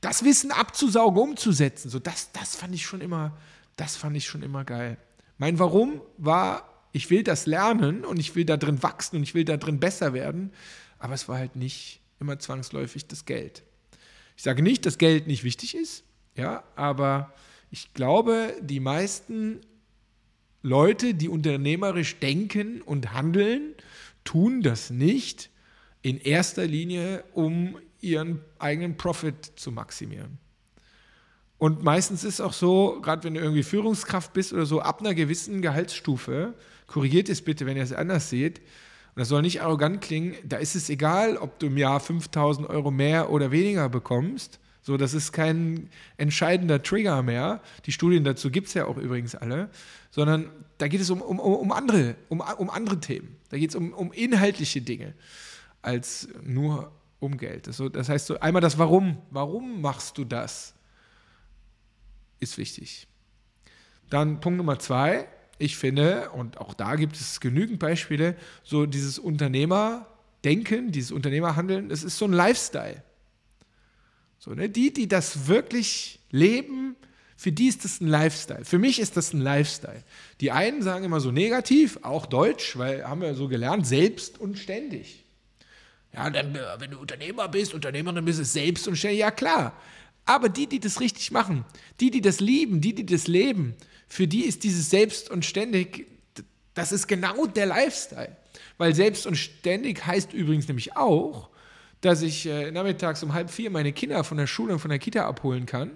das 0.00 0.24
Wissen 0.24 0.50
abzusaugen, 0.50 1.20
umzusetzen, 1.20 1.90
so, 1.90 1.98
das, 1.98 2.32
das 2.32 2.56
fand 2.56 2.74
ich 2.74 2.84
schon 2.84 3.00
immer, 3.00 3.36
das 3.76 3.96
fand 3.96 4.16
ich 4.16 4.26
schon 4.26 4.42
immer 4.42 4.64
geil. 4.64 4.96
Mein 5.38 5.58
Warum 5.58 6.00
war 6.18 6.71
ich 6.92 7.10
will 7.10 7.22
das 7.22 7.46
lernen 7.46 8.04
und 8.04 8.18
ich 8.18 8.34
will 8.34 8.44
da 8.44 8.56
drin 8.56 8.82
wachsen 8.82 9.16
und 9.16 9.22
ich 9.22 9.34
will 9.34 9.44
da 9.44 9.56
drin 9.56 9.80
besser 9.80 10.12
werden, 10.12 10.52
aber 10.98 11.14
es 11.14 11.28
war 11.28 11.38
halt 11.38 11.56
nicht 11.56 12.00
immer 12.20 12.38
zwangsläufig 12.38 13.06
das 13.06 13.24
Geld. 13.24 13.62
Ich 14.36 14.42
sage 14.42 14.62
nicht, 14.62 14.86
dass 14.86 14.98
Geld 14.98 15.26
nicht 15.26 15.44
wichtig 15.44 15.74
ist, 15.74 16.04
ja, 16.36 16.62
aber 16.76 17.32
ich 17.70 17.94
glaube, 17.94 18.54
die 18.60 18.80
meisten 18.80 19.60
Leute, 20.62 21.14
die 21.14 21.28
unternehmerisch 21.28 22.18
denken 22.20 22.82
und 22.82 23.12
handeln, 23.12 23.74
tun 24.24 24.62
das 24.62 24.90
nicht 24.90 25.50
in 26.02 26.18
erster 26.18 26.66
Linie, 26.66 27.24
um 27.32 27.78
ihren 28.00 28.40
eigenen 28.58 28.96
Profit 28.96 29.52
zu 29.56 29.72
maximieren. 29.72 30.38
Und 31.58 31.82
meistens 31.84 32.24
ist 32.24 32.40
auch 32.40 32.52
so, 32.52 33.00
gerade 33.00 33.22
wenn 33.24 33.34
du 33.34 33.40
irgendwie 33.40 33.62
Führungskraft 33.62 34.32
bist 34.32 34.52
oder 34.52 34.66
so, 34.66 34.80
ab 34.80 35.00
einer 35.00 35.14
gewissen 35.14 35.62
Gehaltsstufe 35.62 36.54
korrigiert 36.92 37.28
es 37.28 37.42
bitte, 37.42 37.64
wenn 37.66 37.76
ihr 37.76 37.82
es 37.82 37.92
anders 37.92 38.28
seht. 38.28 38.58
Und 38.58 39.20
das 39.20 39.28
soll 39.28 39.42
nicht 39.42 39.62
arrogant 39.62 40.00
klingen. 40.00 40.34
Da 40.44 40.58
ist 40.58 40.74
es 40.74 40.90
egal, 40.90 41.36
ob 41.36 41.58
du 41.58 41.66
im 41.66 41.76
Jahr 41.76 42.00
5000 42.00 42.68
Euro 42.68 42.90
mehr 42.90 43.30
oder 43.30 43.50
weniger 43.50 43.88
bekommst. 43.88 44.60
So, 44.82 44.96
das 44.96 45.14
ist 45.14 45.32
kein 45.32 45.88
entscheidender 46.16 46.82
Trigger 46.82 47.22
mehr. 47.22 47.62
Die 47.86 47.92
Studien 47.92 48.24
dazu 48.24 48.50
gibt 48.50 48.68
es 48.68 48.74
ja 48.74 48.86
auch 48.86 48.96
übrigens 48.96 49.34
alle. 49.34 49.70
Sondern 50.10 50.50
da 50.78 50.88
geht 50.88 51.00
es 51.00 51.08
um, 51.08 51.22
um, 51.22 51.38
um, 51.38 51.72
andere, 51.72 52.16
um, 52.28 52.40
um 52.40 52.68
andere 52.68 53.00
Themen. 53.00 53.36
Da 53.50 53.58
geht 53.58 53.70
es 53.70 53.76
um, 53.76 53.92
um 53.92 54.12
inhaltliche 54.12 54.82
Dinge 54.82 55.14
als 55.80 56.28
nur 56.42 56.92
um 57.20 57.38
Geld. 57.38 57.68
Das, 57.68 57.82
das 57.92 58.08
heißt 58.08 58.26
so 58.26 58.38
einmal 58.40 58.60
das 58.60 58.78
Warum. 58.78 59.18
Warum 59.30 59.80
machst 59.80 60.18
du 60.18 60.24
das? 60.24 60.74
Ist 62.40 62.58
wichtig. 62.58 63.06
Dann 64.10 64.40
Punkt 64.40 64.58
Nummer 64.58 64.78
zwei 64.78 65.28
ich 65.62 65.76
finde, 65.76 66.30
und 66.30 66.58
auch 66.58 66.74
da 66.74 66.96
gibt 66.96 67.16
es 67.16 67.40
genügend 67.40 67.78
Beispiele, 67.78 68.36
so 68.64 68.84
dieses 68.84 69.18
Unternehmerdenken, 69.18 70.90
dieses 70.90 71.12
Unternehmerhandeln, 71.12 71.88
das 71.88 72.02
ist 72.02 72.18
so 72.18 72.24
ein 72.24 72.32
Lifestyle. 72.32 73.02
So, 74.38 74.54
ne? 74.54 74.68
Die, 74.68 74.92
die 74.92 75.06
das 75.06 75.46
wirklich 75.46 76.18
leben, 76.30 76.96
für 77.36 77.52
die 77.52 77.68
ist 77.68 77.84
das 77.84 78.00
ein 78.00 78.08
Lifestyle. 78.08 78.64
Für 78.64 78.78
mich 78.78 78.98
ist 78.98 79.16
das 79.16 79.32
ein 79.32 79.40
Lifestyle. 79.40 80.02
Die 80.40 80.50
einen 80.50 80.82
sagen 80.82 81.04
immer 81.04 81.20
so 81.20 81.30
negativ, 81.30 81.98
auch 82.02 82.26
deutsch, 82.26 82.76
weil 82.76 83.04
haben 83.04 83.20
wir 83.20 83.34
so 83.34 83.46
gelernt, 83.46 83.86
selbst 83.86 84.40
und 84.40 84.58
ständig. 84.58 85.24
Ja, 86.12 86.28
dann, 86.28 86.58
wenn 86.78 86.90
du 86.90 86.98
Unternehmer 86.98 87.48
bist, 87.48 87.72
Unternehmerin 87.72 88.24
bist, 88.24 88.40
ist 88.40 88.52
selbst 88.52 88.86
und 88.88 88.96
ständig, 88.96 89.20
ja 89.20 89.30
klar. 89.30 89.80
Aber 90.24 90.48
die, 90.48 90.66
die 90.66 90.80
das 90.80 91.00
richtig 91.00 91.30
machen, 91.30 91.64
die, 92.00 92.10
die 92.10 92.20
das 92.20 92.40
lieben, 92.40 92.80
die, 92.80 92.94
die 92.94 93.06
das 93.06 93.28
leben, 93.28 93.74
für 94.12 94.28
die 94.28 94.44
ist 94.44 94.62
dieses 94.62 94.90
Selbst 94.90 95.30
und 95.30 95.42
Ständig, 95.42 96.06
das 96.74 96.92
ist 96.92 97.06
genau 97.06 97.46
der 97.46 97.64
Lifestyle. 97.64 98.36
Weil 98.76 98.94
Selbst 98.94 99.26
und 99.26 99.36
Ständig 99.36 100.06
heißt 100.06 100.34
übrigens 100.34 100.68
nämlich 100.68 100.94
auch, 100.98 101.48
dass 102.02 102.20
ich 102.20 102.44
äh, 102.44 102.70
nachmittags 102.72 103.22
um 103.22 103.32
halb 103.32 103.50
vier 103.50 103.70
meine 103.70 103.94
Kinder 103.94 104.22
von 104.22 104.36
der 104.36 104.46
Schule 104.46 104.74
und 104.74 104.80
von 104.80 104.90
der 104.90 104.98
Kita 104.98 105.26
abholen 105.26 105.64
kann, 105.64 105.92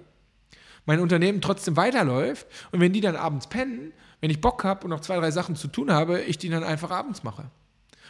mein 0.86 1.00
Unternehmen 1.00 1.42
trotzdem 1.42 1.76
weiterläuft 1.76 2.46
und 2.72 2.80
wenn 2.80 2.94
die 2.94 3.02
dann 3.02 3.16
abends 3.16 3.48
pennen, 3.48 3.92
wenn 4.22 4.30
ich 4.30 4.40
Bock 4.40 4.64
habe 4.64 4.84
und 4.84 4.90
noch 4.92 5.00
zwei, 5.00 5.16
drei 5.16 5.30
Sachen 5.30 5.54
zu 5.54 5.68
tun 5.68 5.92
habe, 5.92 6.22
ich 6.22 6.38
die 6.38 6.48
dann 6.48 6.64
einfach 6.64 6.90
abends 6.90 7.22
mache. 7.22 7.50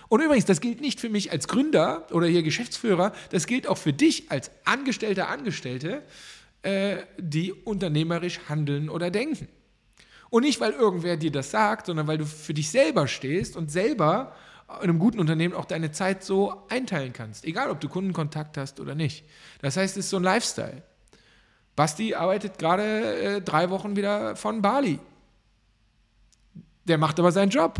Und 0.07 0.21
übrigens, 0.23 0.45
das 0.45 0.61
gilt 0.61 0.81
nicht 0.81 1.01
für 1.01 1.09
mich 1.09 1.33
als 1.33 1.49
Gründer 1.49 2.07
oder 2.13 2.29
hier 2.29 2.45
Geschäftsführer, 2.45 3.13
das 3.31 3.49
gilt 3.49 3.67
auch 3.67 3.79
für 3.79 3.93
dich 3.93 4.31
als 4.31 4.53
Angestellter, 4.67 5.31
Angestellte, 5.31 6.05
äh, 6.63 6.99
die 7.19 7.53
unternehmerisch 7.53 8.39
handeln 8.49 8.89
oder 8.89 9.11
denken. 9.11 9.49
Und 10.31 10.43
nicht, 10.43 10.61
weil 10.61 10.73
irgendwer 10.73 11.17
dir 11.17 11.31
das 11.31 11.51
sagt, 11.51 11.87
sondern 11.87 12.07
weil 12.07 12.19
du 12.19 12.27
für 12.27 12.55
dich 12.55 12.71
selber 12.71 13.07
stehst 13.07 13.57
und 13.57 13.71
selber 13.71 14.35
in 14.69 14.91
einem 14.91 14.99
guten 14.99 15.21
Unternehmen 15.21 15.55
auch 15.55 15.65
deine 15.65 15.93
Zeit 15.93 16.25
so 16.25 16.67
einteilen 16.69 17.13
kannst. 17.13 17.45
Egal, 17.45 17.71
ob 17.71 17.81
du 17.81 17.89
Kundenkontakt 17.89 18.57
hast 18.59 18.81
oder 18.81 18.95
nicht. 18.95 19.25
Das 19.61 19.77
heißt, 19.77 19.97
es 19.97 20.07
ist 20.07 20.11
so 20.11 20.17
ein 20.17 20.25
Lifestyle. 20.25 20.83
Basti 21.77 22.15
arbeitet 22.15 22.59
gerade 22.59 23.37
äh, 23.37 23.41
drei 23.43 23.71
Wochen 23.71 23.97
wieder 23.97 24.35
von 24.35 24.63
Bali. 24.63 24.99
Der 26.85 26.99
macht 26.99 27.19
aber 27.21 27.31
seinen 27.31 27.51
Job. 27.51 27.79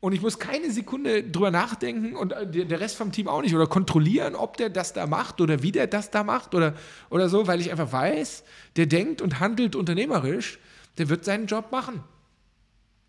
Und 0.00 0.14
ich 0.14 0.22
muss 0.22 0.38
keine 0.38 0.70
Sekunde 0.70 1.22
drüber 1.22 1.50
nachdenken 1.50 2.16
und 2.16 2.32
äh, 2.32 2.46
der 2.46 2.80
Rest 2.80 2.96
vom 2.96 3.12
Team 3.12 3.28
auch 3.28 3.42
nicht 3.42 3.54
oder 3.54 3.66
kontrollieren, 3.66 4.34
ob 4.34 4.56
der 4.56 4.70
das 4.70 4.94
da 4.94 5.06
macht 5.06 5.42
oder 5.42 5.62
wie 5.62 5.72
der 5.72 5.86
das 5.86 6.10
da 6.10 6.24
macht 6.24 6.54
oder, 6.54 6.74
oder 7.10 7.28
so, 7.28 7.46
weil 7.46 7.60
ich 7.60 7.70
einfach 7.70 7.92
weiß, 7.92 8.42
der 8.76 8.86
denkt 8.86 9.20
und 9.20 9.38
handelt 9.38 9.76
unternehmerisch 9.76 10.58
der 10.98 11.08
wird 11.08 11.24
seinen 11.24 11.46
Job 11.46 11.72
machen. 11.72 12.02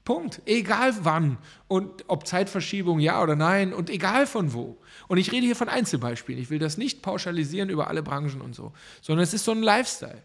Punkt. 0.04 0.42
Egal 0.46 0.94
wann 1.04 1.38
und 1.68 2.06
ob 2.08 2.26
Zeitverschiebung 2.26 3.00
ja 3.00 3.22
oder 3.22 3.36
nein 3.36 3.74
und 3.74 3.90
egal 3.90 4.26
von 4.26 4.54
wo. 4.54 4.78
Und 5.08 5.18
ich 5.18 5.32
rede 5.32 5.46
hier 5.46 5.56
von 5.56 5.70
Einzelbeispielen. 5.70 6.42
Ich 6.42 6.50
will 6.50 6.60
das 6.60 6.78
nicht 6.78 7.02
pauschalisieren 7.02 7.70
über 7.70 7.88
alle 7.88 8.02
Branchen 8.02 8.42
und 8.42 8.56
so, 8.56 8.74
sondern 9.02 9.24
es 9.24 9.34
ist 9.34 9.46
so 9.46 9.52
ein 9.52 9.62
Lifestyle. 9.62 10.24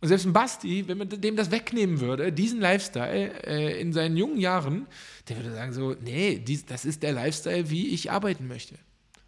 Und 0.00 0.08
selbst 0.08 0.26
ein 0.26 0.32
Basti, 0.32 0.88
wenn 0.88 0.98
man 0.98 1.08
dem 1.08 1.36
das 1.36 1.52
wegnehmen 1.52 2.00
würde, 2.00 2.32
diesen 2.32 2.60
Lifestyle 2.60 3.46
äh, 3.46 3.80
in 3.80 3.92
seinen 3.92 4.16
jungen 4.16 4.38
Jahren, 4.38 4.88
der 5.28 5.36
würde 5.36 5.52
sagen 5.52 5.72
so, 5.72 5.94
nee, 6.00 6.40
dies, 6.40 6.66
das 6.66 6.84
ist 6.84 7.04
der 7.04 7.12
Lifestyle, 7.12 7.70
wie 7.70 7.94
ich 7.94 8.10
arbeiten 8.10 8.48
möchte. 8.48 8.74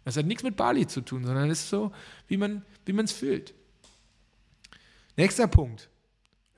Das 0.03 0.17
hat 0.17 0.25
nichts 0.25 0.43
mit 0.43 0.57
Bali 0.57 0.85
zu 0.85 0.99
tun, 0.99 1.23
sondern 1.25 1.49
es 1.49 1.61
ist 1.61 1.69
so, 1.69 1.93
wie 2.27 2.35
man 2.35 2.63
es 2.85 3.13
fühlt. 3.13 3.53
Nächster 5.15 5.47
Punkt. 5.47 5.89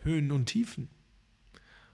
Höhen 0.04 0.32
und 0.32 0.46
Tiefen. 0.48 0.90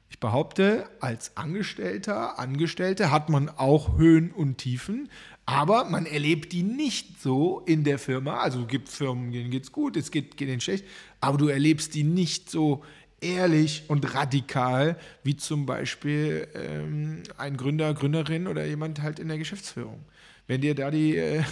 Ich 0.09 0.19
behaupte, 0.19 0.87
als 0.99 1.35
Angestellter, 1.37 2.37
Angestellte 2.37 3.09
hat 3.09 3.29
man 3.29 3.49
auch 3.49 3.97
Höhen 3.97 4.31
und 4.31 4.59
Tiefen, 4.59 5.09
aber 5.47 5.85
man 5.85 6.05
erlebt 6.05 6.51
die 6.51 6.61
nicht 6.61 7.19
so 7.19 7.63
in 7.65 7.83
der 7.83 7.97
Firma. 7.97 8.37
Also 8.37 8.61
es 8.61 8.67
gibt 8.67 8.89
Firmen, 8.89 9.31
denen 9.31 9.49
geht 9.49 9.63
es 9.63 9.71
gut, 9.71 9.97
es 9.97 10.11
geht, 10.11 10.37
geht 10.37 10.49
denen 10.49 10.61
schlecht, 10.61 10.85
aber 11.19 11.39
du 11.39 11.47
erlebst 11.47 11.95
die 11.95 12.03
nicht 12.03 12.51
so 12.51 12.83
ehrlich 13.21 13.85
und 13.87 14.13
radikal 14.13 14.97
wie 15.23 15.35
zum 15.35 15.65
Beispiel 15.65 16.47
ähm, 16.53 17.23
ein 17.37 17.57
Gründer, 17.57 17.93
Gründerin 17.95 18.47
oder 18.47 18.65
jemand 18.65 19.01
halt 19.01 19.17
in 19.17 19.29
der 19.29 19.39
Geschäftsführung. 19.39 20.05
Wenn 20.45 20.61
dir 20.61 20.75
da 20.75 20.91
die, 20.91 21.17
äh, 21.17 21.43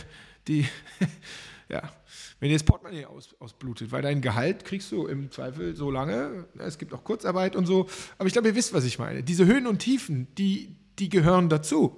die 0.47 0.67
ja, 1.69 1.91
wenn 2.41 2.49
dir 2.49 2.55
das 2.55 2.63
Portemonnaie 2.63 3.05
aus, 3.05 3.35
ausblutet, 3.39 3.91
weil 3.91 4.01
dein 4.01 4.19
Gehalt 4.19 4.65
kriegst 4.65 4.91
du 4.91 5.05
im 5.05 5.29
Zweifel 5.29 5.75
so 5.75 5.91
lange, 5.91 6.47
es 6.57 6.79
gibt 6.79 6.91
auch 6.91 7.03
Kurzarbeit 7.03 7.55
und 7.55 7.67
so, 7.67 7.87
aber 8.17 8.25
ich 8.25 8.33
glaube, 8.33 8.47
ihr 8.47 8.55
wisst, 8.55 8.73
was 8.73 8.83
ich 8.83 8.97
meine. 8.97 9.21
Diese 9.21 9.45
Höhen 9.45 9.67
und 9.67 9.77
Tiefen, 9.77 10.27
die, 10.39 10.75
die 10.97 11.07
gehören 11.07 11.49
dazu. 11.49 11.95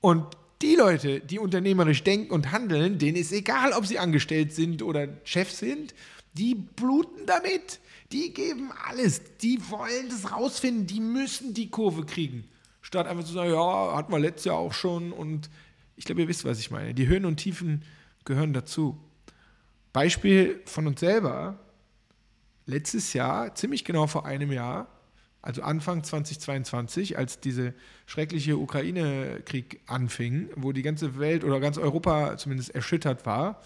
Und 0.00 0.24
die 0.62 0.76
Leute, 0.76 1.18
die 1.18 1.40
unternehmerisch 1.40 2.04
denken 2.04 2.32
und 2.32 2.52
handeln, 2.52 2.98
denen 2.98 3.16
ist 3.16 3.32
egal, 3.32 3.72
ob 3.72 3.86
sie 3.86 3.98
angestellt 3.98 4.52
sind 4.52 4.82
oder 4.82 5.08
Chef 5.24 5.50
sind, 5.50 5.94
die 6.34 6.54
bluten 6.54 7.26
damit. 7.26 7.80
Die 8.12 8.32
geben 8.32 8.70
alles. 8.86 9.20
Die 9.38 9.58
wollen 9.68 10.08
das 10.08 10.30
rausfinden. 10.30 10.86
Die 10.86 11.00
müssen 11.00 11.54
die 11.54 11.70
Kurve 11.70 12.06
kriegen. 12.06 12.44
Statt 12.82 13.08
einfach 13.08 13.24
zu 13.24 13.32
sagen, 13.32 13.50
ja, 13.50 13.96
hatten 13.96 14.12
wir 14.12 14.20
letztes 14.20 14.44
Jahr 14.44 14.58
auch 14.58 14.72
schon. 14.72 15.10
Und 15.10 15.50
ich 15.96 16.04
glaube, 16.04 16.20
ihr 16.20 16.28
wisst, 16.28 16.44
was 16.44 16.60
ich 16.60 16.70
meine. 16.70 16.94
Die 16.94 17.08
Höhen 17.08 17.24
und 17.24 17.38
Tiefen 17.38 17.82
gehören 18.24 18.52
dazu. 18.52 18.96
Beispiel 19.96 20.60
von 20.66 20.86
uns 20.86 21.00
selber. 21.00 21.58
Letztes 22.66 23.14
Jahr, 23.14 23.54
ziemlich 23.54 23.82
genau 23.82 24.06
vor 24.06 24.26
einem 24.26 24.52
Jahr, 24.52 24.88
also 25.40 25.62
Anfang 25.62 26.04
2022, 26.04 27.16
als 27.16 27.40
dieser 27.40 27.72
schreckliche 28.04 28.58
Ukraine-Krieg 28.58 29.80
anfing, 29.86 30.50
wo 30.54 30.72
die 30.72 30.82
ganze 30.82 31.18
Welt 31.18 31.44
oder 31.44 31.60
ganz 31.60 31.78
Europa 31.78 32.36
zumindest 32.36 32.74
erschüttert 32.74 33.24
war, 33.24 33.62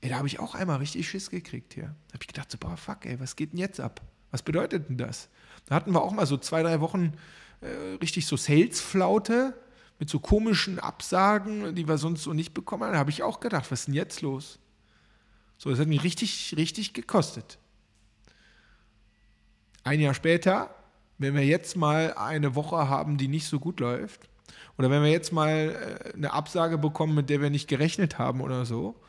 Ey, 0.00 0.10
da 0.10 0.16
habe 0.16 0.26
ich 0.26 0.40
auch 0.40 0.56
einmal 0.56 0.78
richtig 0.78 1.08
Schiss 1.08 1.30
gekriegt 1.30 1.74
hier. 1.74 1.84
Da 2.08 2.14
habe 2.14 2.22
ich 2.22 2.26
gedacht, 2.26 2.50
so, 2.50 2.58
boah, 2.58 2.76
fuck, 2.76 3.06
ey, 3.06 3.20
was 3.20 3.36
geht 3.36 3.52
denn 3.52 3.60
jetzt 3.60 3.78
ab? 3.78 4.02
Was 4.32 4.42
bedeutet 4.42 4.88
denn 4.88 4.98
das? 4.98 5.28
Da 5.66 5.76
hatten 5.76 5.92
wir 5.92 6.02
auch 6.02 6.12
mal 6.12 6.26
so 6.26 6.36
zwei, 6.36 6.64
drei 6.64 6.80
Wochen 6.80 7.12
äh, 7.60 7.94
richtig 8.02 8.26
so 8.26 8.36
Sales-Flaute 8.36 9.54
mit 10.00 10.10
so 10.10 10.18
komischen 10.18 10.80
Absagen, 10.80 11.76
die 11.76 11.86
wir 11.86 11.96
sonst 11.96 12.24
so 12.24 12.32
nicht 12.32 12.54
bekommen 12.54 12.82
haben. 12.82 12.92
Da 12.92 12.98
habe 12.98 13.10
ich 13.10 13.22
auch 13.22 13.38
gedacht, 13.38 13.70
was 13.70 13.80
ist 13.80 13.86
denn 13.86 13.94
jetzt 13.94 14.20
los? 14.20 14.58
So, 15.58 15.70
das 15.70 15.78
hat 15.78 15.88
mich 15.88 16.02
richtig, 16.02 16.54
richtig 16.56 16.92
gekostet. 16.92 17.58
Ein 19.82 20.00
Jahr 20.00 20.14
später, 20.14 20.74
wenn 21.18 21.34
wir 21.34 21.44
jetzt 21.44 21.76
mal 21.76 22.14
eine 22.14 22.54
Woche 22.54 22.88
haben, 22.88 23.18
die 23.18 23.28
nicht 23.28 23.46
so 23.46 23.60
gut 23.60 23.80
läuft, 23.80 24.28
oder 24.76 24.90
wenn 24.90 25.02
wir 25.02 25.10
jetzt 25.10 25.32
mal 25.32 26.08
äh, 26.10 26.14
eine 26.14 26.32
Absage 26.32 26.78
bekommen, 26.78 27.14
mit 27.14 27.30
der 27.30 27.40
wir 27.40 27.50
nicht 27.50 27.68
gerechnet 27.68 28.18
haben 28.18 28.40
oder 28.40 28.64
so, 28.64 29.00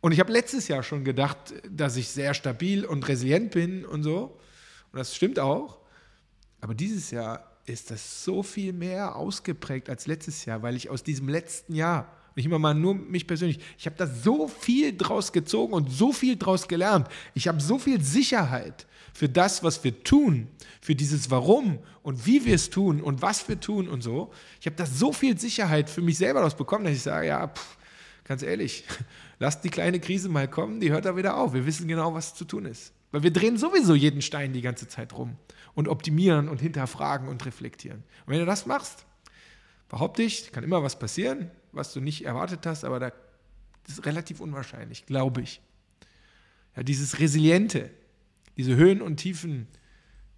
und 0.00 0.12
ich 0.12 0.20
habe 0.20 0.32
letztes 0.32 0.68
Jahr 0.68 0.84
schon 0.84 1.04
gedacht, 1.04 1.54
dass 1.68 1.96
ich 1.96 2.08
sehr 2.08 2.32
stabil 2.32 2.84
und 2.84 3.08
resilient 3.08 3.50
bin 3.50 3.84
und 3.84 4.04
so. 4.04 4.38
Und 4.92 4.98
das 4.98 5.16
stimmt 5.16 5.40
auch. 5.40 5.78
Aber 6.60 6.74
dieses 6.74 7.10
Jahr 7.10 7.58
ist 7.64 7.90
das 7.90 8.22
so 8.22 8.44
viel 8.44 8.72
mehr 8.72 9.16
ausgeprägt 9.16 9.90
als 9.90 10.06
letztes 10.06 10.44
Jahr, 10.44 10.62
weil 10.62 10.76
ich 10.76 10.90
aus 10.90 11.02
diesem 11.02 11.28
letzten 11.28 11.74
Jahr, 11.74 12.15
nicht 12.36 12.46
immer 12.46 12.58
mal 12.58 12.74
nur 12.74 12.94
mich 12.94 13.26
persönlich, 13.26 13.58
ich 13.78 13.86
habe 13.86 13.96
da 13.96 14.06
so 14.06 14.46
viel 14.46 14.96
draus 14.96 15.32
gezogen 15.32 15.72
und 15.72 15.90
so 15.90 16.12
viel 16.12 16.36
draus 16.36 16.68
gelernt. 16.68 17.08
Ich 17.34 17.48
habe 17.48 17.60
so 17.60 17.78
viel 17.78 18.00
Sicherheit 18.02 18.86
für 19.14 19.28
das, 19.28 19.64
was 19.64 19.82
wir 19.82 20.04
tun, 20.04 20.48
für 20.82 20.94
dieses 20.94 21.30
Warum 21.30 21.78
und 22.02 22.26
wie 22.26 22.44
wir 22.44 22.54
es 22.54 22.68
tun 22.68 23.00
und 23.00 23.22
was 23.22 23.48
wir 23.48 23.58
tun 23.58 23.88
und 23.88 24.02
so. 24.02 24.30
Ich 24.60 24.66
habe 24.66 24.76
da 24.76 24.84
so 24.84 25.12
viel 25.12 25.38
Sicherheit 25.38 25.88
für 25.88 26.02
mich 26.02 26.18
selber 26.18 26.40
daraus 26.40 26.56
bekommen, 26.56 26.84
dass 26.84 26.94
ich 26.94 27.02
sage, 27.02 27.28
ja, 27.28 27.48
pff, 27.48 27.78
ganz 28.24 28.42
ehrlich, 28.42 28.84
lasst 29.38 29.64
die 29.64 29.70
kleine 29.70 29.98
Krise 29.98 30.28
mal 30.28 30.46
kommen, 30.46 30.80
die 30.80 30.92
hört 30.92 31.06
da 31.06 31.16
wieder 31.16 31.38
auf. 31.38 31.54
Wir 31.54 31.64
wissen 31.64 31.88
genau, 31.88 32.12
was 32.12 32.34
zu 32.34 32.44
tun 32.44 32.66
ist. 32.66 32.92
Weil 33.12 33.22
wir 33.22 33.32
drehen 33.32 33.56
sowieso 33.56 33.94
jeden 33.94 34.20
Stein 34.20 34.52
die 34.52 34.60
ganze 34.60 34.88
Zeit 34.88 35.14
rum 35.14 35.36
und 35.74 35.88
optimieren 35.88 36.50
und 36.50 36.60
hinterfragen 36.60 37.28
und 37.28 37.46
reflektieren. 37.46 38.02
Und 38.26 38.32
wenn 38.32 38.40
du 38.40 38.46
das 38.46 38.66
machst, 38.66 39.06
behaupte 39.88 40.22
ich, 40.22 40.52
kann 40.52 40.64
immer 40.64 40.82
was 40.82 40.98
passieren, 40.98 41.50
was 41.72 41.92
du 41.92 42.00
nicht 42.00 42.24
erwartet 42.24 42.66
hast, 42.66 42.84
aber 42.84 42.98
da, 42.98 43.12
das 43.84 43.98
ist 43.98 44.06
relativ 44.06 44.40
unwahrscheinlich, 44.40 45.06
glaube 45.06 45.42
ich. 45.42 45.60
Ja, 46.76 46.82
dieses 46.82 47.18
Resiliente, 47.18 47.90
diese 48.56 48.76
Höhen 48.76 49.00
und 49.00 49.16
Tiefen 49.16 49.68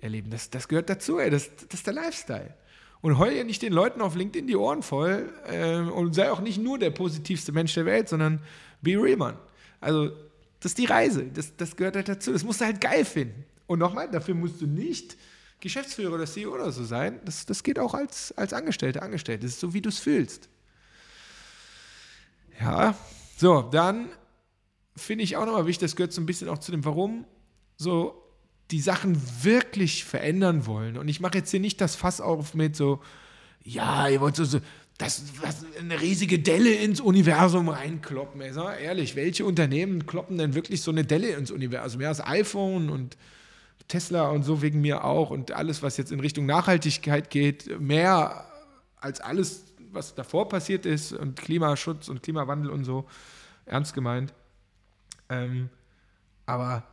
erleben, 0.00 0.31
das, 0.31 0.50
das 0.50 0.69
gehört 0.69 0.90
dazu, 0.90 1.19
ey. 1.19 1.31
Das, 1.31 1.50
das 1.57 1.81
ist 1.81 1.87
der 1.87 1.95
Lifestyle. 1.95 2.55
Und 3.00 3.19
heul 3.19 3.33
ja 3.33 3.45
nicht 3.45 3.62
den 3.62 3.73
Leuten 3.73 4.00
auf 4.00 4.17
LinkedIn 4.17 4.47
die 4.47 4.57
Ohren 4.57 4.83
voll 4.83 5.33
äh, 5.47 5.78
und 5.78 6.14
sei 6.14 6.31
auch 6.31 6.40
nicht 6.40 6.61
nur 6.61 6.78
der 6.78 6.90
positivste 6.90 7.52
Mensch 7.52 7.75
der 7.75 7.87
Welt, 7.87 8.09
sondern 8.09 8.40
be 8.83 9.00
real, 9.00 9.17
man. 9.17 9.38
Also, 9.81 10.11
das 10.61 10.73
ist 10.73 10.78
die 10.78 10.87
Reise. 10.87 11.26
Das, 11.26 11.57
das 11.57 11.76
gehört 11.76 11.95
halt 11.95 12.09
dazu. 12.09 12.33
Das 12.33 12.43
musst 12.43 12.61
du 12.61 12.64
halt 12.64 12.81
geil 12.81 13.05
finden. 13.05 13.45
Und 13.69 13.78
nochmal, 13.78 14.11
dafür 14.11 14.35
musst 14.35 14.61
du 14.61 14.67
nicht 14.67 15.17
Geschäftsführer 15.61 16.15
oder 16.15 16.27
CEO 16.27 16.55
oder 16.55 16.71
so 16.71 16.85
sein. 16.85 17.21
Das, 17.25 17.47
das 17.47 17.62
geht 17.62 17.79
auch 17.79 17.95
als, 17.95 18.33
als 18.37 18.53
Angestellte, 18.53 19.03
Angestellte. 19.03 19.45
Das 19.45 19.55
ist 19.55 19.61
so, 19.61 19.75
wie 19.75 19.83
du 19.83 19.88
es 19.88 19.99
fühlst. 19.99 20.49
Ja, 22.61 22.97
so, 23.37 23.62
dann 23.62 24.09
finde 24.97 25.25
ich 25.25 25.37
auch 25.37 25.47
nochmal 25.47 25.67
wichtig, 25.67 25.91
das 25.91 25.97
gehört 25.97 26.12
so 26.12 26.21
ein 26.21 26.27
bisschen 26.27 26.49
auch 26.49 26.59
zu 26.59 26.73
dem 26.73 26.85
Warum, 26.85 27.25
so 27.77 28.25
die 28.71 28.81
Sachen 28.81 29.21
wirklich 29.43 30.05
verändern 30.05 30.67
wollen. 30.67 30.99
Und 30.99 31.09
ich 31.09 31.21
mache 31.21 31.38
jetzt 31.38 31.50
hier 31.50 31.61
nicht 31.61 31.81
das 31.81 31.95
Fass 31.95 32.21
auf 32.21 32.55
mit 32.55 32.77
so, 32.77 33.00
ja, 33.62 34.09
ihr 34.09 34.21
wollt 34.21 34.37
so, 34.37 34.45
so 34.45 34.61
das, 34.99 35.23
das, 35.41 35.65
eine 35.79 36.00
riesige 36.00 36.41
Delle 36.41 36.75
ins 36.75 37.00
Universum 37.00 37.69
reinkloppen. 37.69 38.41
Ey, 38.41 38.53
sag 38.53 38.81
ehrlich, 38.81 39.15
welche 39.15 39.45
Unternehmen 39.45 40.07
kloppen 40.07 40.37
denn 40.37 40.55
wirklich 40.55 40.83
so 40.83 40.91
eine 40.91 41.05
Delle 41.05 41.31
ins 41.31 41.50
Universum? 41.50 42.00
Ja, 42.00 42.09
das 42.09 42.27
iPhone 42.27 42.91
und 42.91 43.17
Tesla 43.88 44.28
und 44.28 44.42
so 44.42 44.62
wegen 44.62 44.80
mir 44.80 45.04
auch 45.04 45.30
und 45.30 45.52
alles, 45.52 45.83
was 45.83 45.97
jetzt 45.97 46.12
in 46.12 46.21
Richtung 46.21 46.47
Nachhaltigkeit 46.47 47.30
geht, 47.30 47.80
mehr 47.80 48.47
als 48.97 49.21
alles, 49.21 49.64
was 49.90 50.14
davor 50.14 50.48
passiert 50.48 50.87
ist 50.87 51.12
und 51.12 51.37
Klimaschutz 51.37 52.09
und 52.09 52.22
Klimawandel 52.22 52.70
und 52.70 52.85
so, 52.85 53.09
ernst 53.64 53.94
gemeint. 53.94 54.35
Ähm, 55.31 55.70
aber 56.46 56.87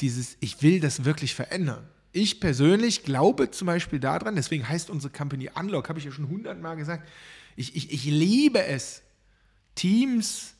dieses, 0.00 0.36
ich 0.40 0.62
will 0.62 0.80
das 0.80 1.04
wirklich 1.04 1.34
verändern. 1.34 1.86
Ich 2.12 2.40
persönlich 2.40 3.02
glaube 3.02 3.50
zum 3.50 3.66
Beispiel 3.66 4.00
daran, 4.00 4.36
deswegen 4.36 4.68
heißt 4.68 4.88
unsere 4.88 5.12
Company 5.12 5.50
Unlock, 5.54 5.88
habe 5.88 5.98
ich 5.98 6.04
ja 6.04 6.12
schon 6.12 6.28
hundertmal 6.28 6.76
gesagt, 6.76 7.08
ich, 7.56 7.76
ich, 7.76 7.92
ich 7.92 8.04
liebe 8.04 8.64
es, 8.64 9.02
Teams 9.74 10.53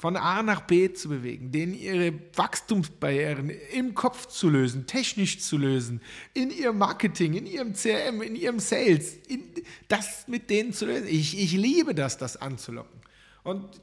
von 0.00 0.16
A 0.16 0.42
nach 0.42 0.62
B 0.62 0.90
zu 0.94 1.10
bewegen, 1.10 1.52
denen 1.52 1.74
ihre 1.74 2.14
Wachstumsbarrieren 2.34 3.50
im 3.50 3.94
Kopf 3.94 4.28
zu 4.28 4.48
lösen, 4.48 4.86
technisch 4.86 5.40
zu 5.40 5.58
lösen, 5.58 6.00
in 6.32 6.50
ihrem 6.50 6.78
Marketing, 6.78 7.34
in 7.34 7.44
ihrem 7.44 7.74
CRM, 7.74 8.22
in 8.22 8.34
ihrem 8.34 8.60
Sales, 8.60 9.18
in 9.28 9.42
das 9.88 10.26
mit 10.26 10.48
denen 10.48 10.72
zu 10.72 10.86
lösen. 10.86 11.06
Ich, 11.06 11.38
ich 11.38 11.52
liebe 11.52 11.94
das, 11.94 12.16
das 12.16 12.38
anzulocken. 12.38 12.98
Und 13.42 13.82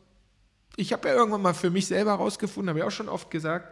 ich 0.76 0.92
habe 0.92 1.08
ja 1.08 1.14
irgendwann 1.14 1.44
mal 1.44 1.54
für 1.54 1.70
mich 1.70 1.86
selber 1.86 2.14
herausgefunden, 2.14 2.70
habe 2.70 2.80
ich 2.80 2.86
auch 2.86 2.90
schon 2.90 3.10
oft 3.10 3.30
gesagt, 3.30 3.72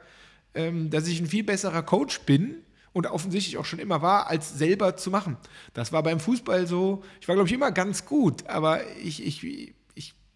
ähm, 0.53 0.91
dass 0.91 1.07
ich 1.07 1.19
ein 1.19 1.25
viel 1.25 1.43
besserer 1.43 1.81
Coach 1.81 2.21
bin 2.27 2.57
und 2.93 3.07
offensichtlich 3.07 3.57
auch 3.57 3.65
schon 3.65 3.79
immer 3.79 4.03
war, 4.03 4.27
als 4.27 4.55
selber 4.55 4.95
zu 4.97 5.09
machen. 5.09 5.37
Das 5.73 5.91
war 5.91 6.03
beim 6.03 6.19
Fußball 6.19 6.67
so. 6.67 7.03
Ich 7.19 7.27
war, 7.27 7.33
glaube 7.33 7.49
ich, 7.49 7.55
immer 7.55 7.71
ganz 7.71 8.05
gut, 8.05 8.45
aber 8.45 8.85
ich, 8.97 9.25
ich, 9.25 9.73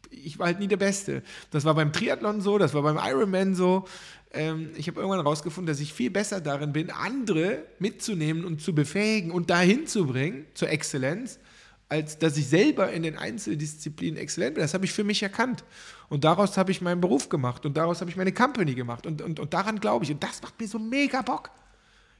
ich, 0.10 0.40
war 0.40 0.48
halt 0.48 0.60
nie 0.60 0.68
der 0.68 0.78
Beste. 0.78 1.24
Das 1.52 1.66
war 1.66 1.76
beim 1.76 1.94
Triathlon 1.94 2.42
so, 2.42 2.58
das 2.58 2.74
war 2.74 2.82
beim 2.82 2.98
Ironman 2.98 3.56
so. 3.56 3.86
Ähm, 4.32 4.72
ich 4.76 4.88
habe 4.88 5.00
irgendwann 5.00 5.20
herausgefunden, 5.20 5.72
dass 5.72 5.80
ich 5.80 5.94
viel 5.94 6.12
besser 6.12 6.42
darin 6.42 6.74
bin, 6.74 6.92
andere 6.92 7.64
mitzunehmen 7.80 8.46
und 8.46 8.62
zu 8.62 8.76
befähigen 8.76 9.32
und 9.32 9.50
dahin 9.50 9.88
zu 9.88 10.06
bringen, 10.06 10.46
zur 10.54 10.70
Exzellenz, 10.70 11.40
als 11.88 12.20
dass 12.20 12.38
ich 12.38 12.48
selber 12.48 12.92
in 12.92 13.04
den 13.04 13.18
Einzeldisziplinen 13.18 14.20
exzellent 14.20 14.56
bin. 14.56 14.62
Das 14.62 14.74
habe 14.74 14.86
ich 14.86 14.94
für 14.94 15.04
mich 15.04 15.24
erkannt. 15.24 15.64
Und 16.10 16.24
daraus 16.24 16.58
habe 16.58 16.72
ich 16.72 16.82
meinen 16.82 17.02
Beruf 17.02 17.30
gemacht 17.30 17.66
und 17.66 17.78
daraus 17.78 18.02
habe 18.02 18.12
ich 18.12 18.18
meine 18.18 18.32
Company 18.32 18.76
gemacht. 18.76 19.08
Und, 19.08 19.22
und, 19.22 19.40
und 19.40 19.54
daran 19.54 19.80
glaube 19.80 20.06
ich. 20.06 20.12
Und 20.12 20.24
das 20.24 20.42
macht 20.42 20.60
mir 20.60 20.68
so 20.68 20.78
mega 20.78 21.22
Bock. 21.22 21.50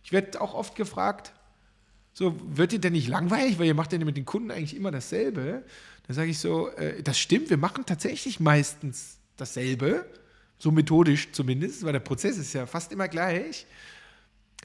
Ich 0.04 0.12
werde 0.12 0.42
auch 0.42 0.56
oft 0.56 0.76
gefragt, 0.76 1.34
so, 2.20 2.36
wird 2.44 2.74
ihr 2.74 2.80
denn 2.80 2.92
nicht 2.92 3.08
langweilig, 3.08 3.60
weil 3.60 3.68
ihr 3.68 3.74
macht 3.74 3.94
ja 3.94 4.00
mit 4.00 4.18
den 4.18 4.26
Kunden 4.26 4.52
eigentlich 4.52 4.76
immer 4.76 4.92
dasselbe? 4.92 5.64
Da 6.06 6.14
sage 6.14 6.30
ich 6.30 6.38
so, 6.38 6.68
äh, 6.72 7.02
das 7.02 7.18
stimmt, 7.18 7.50
wir 7.50 7.56
machen 7.56 7.86
tatsächlich 7.86 8.42
meistens 8.42 9.20
dasselbe, 9.38 10.06
so 10.58 10.70
methodisch 10.70 11.32
zumindest, 11.32 11.82
weil 11.86 11.94
der 11.94 12.02
Prozess 12.02 12.38
ist 12.38 12.52
ja 12.52 12.66
fast 12.66 12.92
immer 12.92 13.08
gleich. 13.08 13.66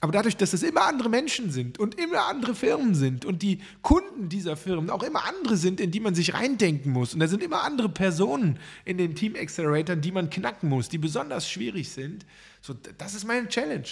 Aber 0.00 0.10
dadurch, 0.10 0.36
dass 0.36 0.52
es 0.52 0.64
immer 0.64 0.82
andere 0.86 1.08
Menschen 1.08 1.52
sind 1.52 1.78
und 1.78 1.94
immer 1.94 2.26
andere 2.26 2.56
Firmen 2.56 2.96
sind 2.96 3.24
und 3.24 3.42
die 3.42 3.60
Kunden 3.82 4.28
dieser 4.28 4.56
Firmen 4.56 4.90
auch 4.90 5.04
immer 5.04 5.24
andere 5.24 5.56
sind, 5.56 5.78
in 5.78 5.92
die 5.92 6.00
man 6.00 6.16
sich 6.16 6.34
reindenken 6.34 6.90
muss. 6.90 7.14
Und 7.14 7.20
da 7.20 7.28
sind 7.28 7.40
immer 7.40 7.62
andere 7.62 7.88
Personen 7.88 8.58
in 8.84 8.98
den 8.98 9.14
Team 9.14 9.36
Acceleratoren, 9.36 10.00
die 10.00 10.10
man 10.10 10.28
knacken 10.28 10.68
muss, 10.68 10.88
die 10.88 10.98
besonders 10.98 11.48
schwierig 11.48 11.90
sind. 11.90 12.26
So, 12.62 12.74
das 12.98 13.14
ist 13.14 13.24
meine 13.24 13.46
Challenge. 13.46 13.86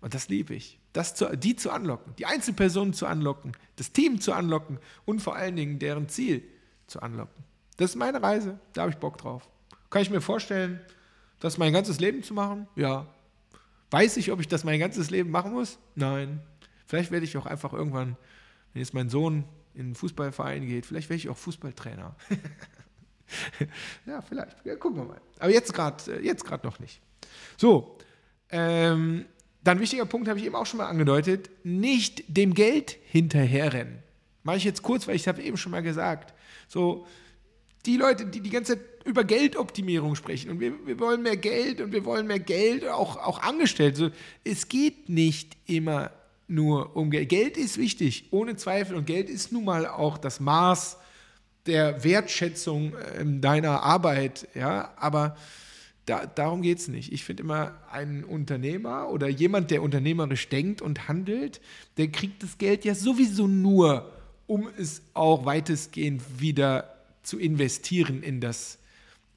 Und 0.00 0.14
das 0.14 0.28
liebe 0.28 0.54
ich. 0.54 0.77
Das 0.92 1.14
zu, 1.14 1.36
die 1.36 1.54
zu 1.54 1.70
anlocken, 1.70 2.14
die 2.16 2.26
Einzelpersonen 2.26 2.94
zu 2.94 3.06
anlocken, 3.06 3.52
das 3.76 3.92
Team 3.92 4.20
zu 4.20 4.32
anlocken 4.32 4.78
und 5.04 5.20
vor 5.20 5.36
allen 5.36 5.56
Dingen 5.56 5.78
deren 5.78 6.08
Ziel 6.08 6.42
zu 6.86 7.00
anlocken. 7.02 7.44
Das 7.76 7.90
ist 7.90 7.96
meine 7.96 8.22
Reise, 8.22 8.58
da 8.72 8.82
habe 8.82 8.90
ich 8.90 8.98
Bock 8.98 9.18
drauf. 9.18 9.48
Kann 9.90 10.02
ich 10.02 10.10
mir 10.10 10.20
vorstellen, 10.20 10.80
das 11.40 11.58
mein 11.58 11.72
ganzes 11.72 12.00
Leben 12.00 12.22
zu 12.22 12.34
machen? 12.34 12.66
Ja. 12.74 13.06
Weiß 13.90 14.16
ich, 14.16 14.32
ob 14.32 14.40
ich 14.40 14.48
das 14.48 14.64
mein 14.64 14.80
ganzes 14.80 15.10
Leben 15.10 15.30
machen 15.30 15.52
muss? 15.52 15.78
Nein. 15.94 16.40
Vielleicht 16.86 17.10
werde 17.10 17.24
ich 17.24 17.36
auch 17.36 17.46
einfach 17.46 17.72
irgendwann, 17.72 18.16
wenn 18.72 18.80
jetzt 18.80 18.94
mein 18.94 19.08
Sohn 19.08 19.44
in 19.74 19.86
einen 19.86 19.94
Fußballverein 19.94 20.66
geht, 20.66 20.86
vielleicht 20.86 21.08
werde 21.08 21.18
ich 21.18 21.28
auch 21.28 21.36
Fußballtrainer. 21.36 22.16
ja, 24.06 24.20
vielleicht. 24.22 24.56
Ja, 24.64 24.74
gucken 24.76 24.98
wir 24.98 25.04
mal. 25.04 25.20
Aber 25.38 25.52
jetzt 25.52 25.72
gerade 25.72 26.18
äh, 26.18 26.24
jetzt 26.24 26.44
noch 26.64 26.80
nicht. 26.80 27.00
So, 27.56 27.98
ähm, 28.50 29.26
dann 29.62 29.80
wichtiger 29.80 30.06
Punkt, 30.06 30.28
habe 30.28 30.38
ich 30.38 30.46
eben 30.46 30.54
auch 30.54 30.66
schon 30.66 30.78
mal 30.78 30.86
angedeutet, 30.86 31.50
nicht 31.64 32.24
dem 32.28 32.54
Geld 32.54 32.96
hinterherrennen. 33.10 33.98
Mache 34.42 34.56
ich 34.56 34.64
jetzt 34.64 34.82
kurz, 34.82 35.06
weil 35.06 35.16
ich 35.16 35.28
habe 35.28 35.42
eben 35.42 35.56
schon 35.56 35.72
mal 35.72 35.82
gesagt. 35.82 36.32
So, 36.68 37.06
die 37.86 37.96
Leute, 37.96 38.26
die 38.26 38.40
die 38.40 38.50
ganze 38.50 38.76
Zeit 38.76 38.84
über 39.04 39.24
Geldoptimierung 39.24 40.14
sprechen 40.14 40.50
und 40.50 40.60
wir, 40.60 40.86
wir 40.86 41.00
wollen 41.00 41.22
mehr 41.22 41.36
Geld 41.36 41.80
und 41.80 41.92
wir 41.92 42.04
wollen 42.04 42.26
mehr 42.26 42.38
Geld, 42.38 42.86
auch, 42.86 43.16
auch 43.16 43.42
angestellt. 43.42 43.96
So, 43.96 44.10
es 44.44 44.68
geht 44.68 45.08
nicht 45.08 45.56
immer 45.66 46.10
nur 46.46 46.96
um 46.96 47.10
Geld. 47.10 47.28
Geld 47.28 47.56
ist 47.56 47.78
wichtig, 47.78 48.28
ohne 48.30 48.56
Zweifel. 48.56 48.96
Und 48.96 49.06
Geld 49.06 49.28
ist 49.28 49.52
nun 49.52 49.64
mal 49.64 49.86
auch 49.86 50.18
das 50.18 50.40
Maß 50.40 50.98
der 51.66 52.02
Wertschätzung 52.04 52.94
äh, 52.94 53.24
deiner 53.24 53.82
Arbeit. 53.82 54.48
Ja, 54.54 54.92
aber 54.96 55.36
da, 56.08 56.26
darum 56.26 56.62
geht 56.62 56.78
es 56.78 56.88
nicht. 56.88 57.12
Ich 57.12 57.24
finde 57.24 57.42
immer, 57.42 57.78
ein 57.90 58.24
Unternehmer 58.24 59.10
oder 59.10 59.28
jemand, 59.28 59.70
der 59.70 59.82
unternehmerisch 59.82 60.48
denkt 60.48 60.80
und 60.80 61.08
handelt, 61.08 61.60
der 61.96 62.08
kriegt 62.08 62.42
das 62.42 62.56
Geld 62.58 62.84
ja 62.84 62.94
sowieso 62.94 63.46
nur, 63.46 64.10
um 64.46 64.68
es 64.78 65.02
auch 65.12 65.44
weitestgehend 65.44 66.22
wieder 66.40 66.96
zu 67.22 67.38
investieren 67.38 68.22
in 68.22 68.40
das, 68.40 68.78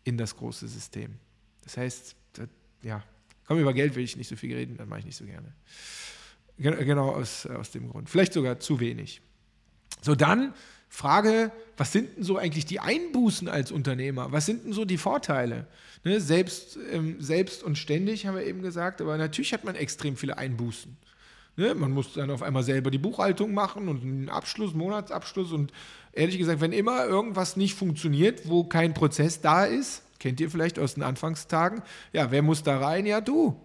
in 0.05 0.17
das 0.17 0.37
große 0.37 0.67
System. 0.67 1.15
Das 1.63 1.75
heißt, 1.75 2.15
das, 2.33 2.47
ja, 2.83 3.03
komm, 3.45 3.59
über 3.59 3.73
Geld 3.73 3.95
will 3.95 4.03
ich 4.03 4.15
nicht 4.15 4.29
so 4.29 4.37
viel 4.37 4.55
reden, 4.55 4.77
dann 4.77 4.87
mache 4.87 4.99
ich 4.99 5.05
nicht 5.05 5.17
so 5.17 5.25
gerne. 5.25 5.53
Genau 6.57 7.09
aus, 7.09 7.45
aus 7.47 7.71
dem 7.71 7.89
Grund. 7.89 8.09
Vielleicht 8.09 8.33
sogar 8.33 8.59
zu 8.59 8.79
wenig. 8.79 9.21
So, 10.01 10.15
dann 10.15 10.53
Frage, 10.93 11.53
was 11.77 11.93
sind 11.93 12.17
denn 12.17 12.23
so 12.25 12.37
eigentlich 12.37 12.65
die 12.65 12.81
Einbußen 12.81 13.47
als 13.47 13.71
Unternehmer? 13.71 14.33
Was 14.33 14.45
sind 14.45 14.65
denn 14.65 14.73
so 14.73 14.83
die 14.83 14.97
Vorteile? 14.97 15.65
Ne, 16.03 16.19
selbst, 16.19 16.77
ähm, 16.91 17.15
selbst 17.21 17.63
und 17.63 17.77
ständig 17.77 18.27
haben 18.27 18.35
wir 18.35 18.45
eben 18.45 18.61
gesagt, 18.61 18.99
aber 18.99 19.17
natürlich 19.17 19.53
hat 19.53 19.63
man 19.63 19.75
extrem 19.75 20.17
viele 20.17 20.37
Einbußen. 20.37 20.97
Ne, 21.55 21.75
man 21.75 21.91
muss 21.91 22.11
dann 22.13 22.29
auf 22.29 22.43
einmal 22.43 22.63
selber 22.63 22.91
die 22.91 22.97
Buchhaltung 22.97 23.53
machen 23.53 23.87
und 23.87 24.03
einen 24.03 24.27
Abschluss, 24.27 24.73
Monatsabschluss 24.73 25.53
und 25.53 25.71
ehrlich 26.11 26.37
gesagt, 26.37 26.59
wenn 26.59 26.73
immer 26.73 27.05
irgendwas 27.05 27.55
nicht 27.55 27.75
funktioniert, 27.75 28.49
wo 28.49 28.65
kein 28.65 28.93
Prozess 28.93 29.39
da 29.39 29.63
ist, 29.63 30.03
kennt 30.19 30.41
ihr 30.41 30.51
vielleicht 30.51 30.77
aus 30.77 30.95
den 30.95 31.03
Anfangstagen, 31.03 31.83
ja, 32.11 32.31
wer 32.31 32.41
muss 32.41 32.63
da 32.63 32.77
rein? 32.77 33.05
Ja, 33.05 33.21
du. 33.21 33.55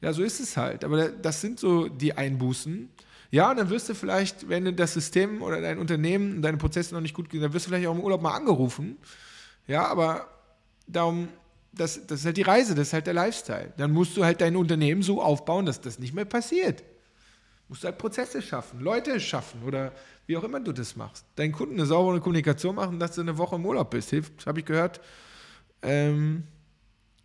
Ja, 0.00 0.14
so 0.14 0.22
ist 0.22 0.40
es 0.40 0.56
halt. 0.56 0.84
Aber 0.84 1.10
das 1.10 1.42
sind 1.42 1.60
so 1.60 1.86
die 1.88 2.14
Einbußen. 2.14 2.88
Ja, 3.30 3.50
und 3.50 3.58
dann 3.58 3.68
wirst 3.68 3.88
du 3.88 3.94
vielleicht, 3.94 4.48
wenn 4.48 4.64
du 4.64 4.72
das 4.72 4.94
System 4.94 5.42
oder 5.42 5.60
dein 5.60 5.78
Unternehmen, 5.78 6.40
deine 6.40 6.56
Prozesse 6.56 6.94
noch 6.94 7.02
nicht 7.02 7.14
gut 7.14 7.28
gehen, 7.28 7.42
dann 7.42 7.52
wirst 7.52 7.66
du 7.66 7.70
vielleicht 7.70 7.86
auch 7.86 7.94
im 7.94 8.00
Urlaub 8.00 8.22
mal 8.22 8.34
angerufen. 8.34 8.96
Ja, 9.66 9.86
aber 9.86 10.28
darum, 10.86 11.28
das, 11.72 12.06
das 12.06 12.20
ist 12.20 12.26
halt 12.26 12.38
die 12.38 12.42
Reise, 12.42 12.74
das 12.74 12.88
ist 12.88 12.92
halt 12.94 13.06
der 13.06 13.14
Lifestyle. 13.14 13.72
Dann 13.76 13.92
musst 13.92 14.16
du 14.16 14.24
halt 14.24 14.40
dein 14.40 14.56
Unternehmen 14.56 15.02
so 15.02 15.22
aufbauen, 15.22 15.66
dass 15.66 15.80
das 15.80 15.98
nicht 15.98 16.14
mehr 16.14 16.24
passiert. 16.24 16.80
Du 16.80 17.74
musst 17.74 17.84
halt 17.84 17.98
Prozesse 17.98 18.40
schaffen, 18.40 18.80
Leute 18.80 19.20
schaffen 19.20 19.62
oder 19.62 19.92
wie 20.26 20.36
auch 20.38 20.44
immer 20.44 20.58
du 20.60 20.72
das 20.72 20.96
machst. 20.96 21.26
Deinen 21.36 21.52
Kunden 21.52 21.74
eine 21.74 21.84
saubere 21.84 22.20
Kommunikation 22.20 22.74
machen, 22.74 22.98
dass 22.98 23.14
du 23.14 23.20
eine 23.20 23.36
Woche 23.36 23.56
im 23.56 23.66
Urlaub 23.66 23.90
bist, 23.90 24.08
hilft, 24.08 24.46
habe 24.46 24.60
ich 24.60 24.64
gehört. 24.64 25.00
Ähm, 25.82 26.44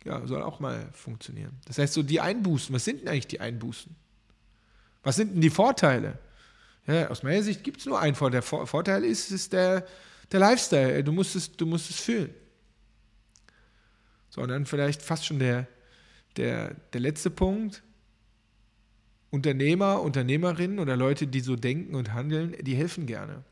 ja, 0.04 0.26
soll 0.26 0.42
auch 0.42 0.60
mal 0.60 0.86
funktionieren. 0.92 1.52
Das 1.66 1.78
heißt, 1.78 1.94
so 1.94 2.02
die 2.02 2.20
Einbußen, 2.20 2.74
was 2.74 2.84
sind 2.84 3.00
denn 3.00 3.08
eigentlich 3.08 3.26
die 3.26 3.40
Einbußen? 3.40 3.96
Was 5.04 5.16
sind 5.16 5.34
denn 5.34 5.40
die 5.40 5.50
Vorteile? 5.50 6.18
Ja, 6.86 7.08
aus 7.08 7.22
meiner 7.22 7.42
Sicht 7.42 7.62
gibt 7.62 7.80
es 7.80 7.86
nur 7.86 8.00
einen 8.00 8.14
Vorteil. 8.14 8.40
Der 8.40 8.66
Vorteil 8.66 9.04
ist, 9.04 9.30
ist 9.30 9.52
der, 9.52 9.86
der 10.32 10.40
Lifestyle. 10.40 11.04
Du 11.04 11.12
musst, 11.12 11.36
es, 11.36 11.52
du 11.56 11.66
musst 11.66 11.90
es 11.90 12.00
fühlen. 12.00 12.34
So, 14.28 14.42
und 14.42 14.48
dann 14.48 14.66
vielleicht 14.66 15.00
fast 15.00 15.24
schon 15.24 15.38
der, 15.38 15.66
der, 16.36 16.74
der 16.92 17.00
letzte 17.00 17.30
Punkt. 17.30 17.82
Unternehmer, 19.30 20.00
Unternehmerinnen 20.02 20.78
oder 20.78 20.96
Leute, 20.96 21.26
die 21.26 21.40
so 21.40 21.56
denken 21.56 21.94
und 21.94 22.12
handeln, 22.12 22.54
die 22.60 22.74
helfen 22.74 23.06
gerne. 23.06 23.44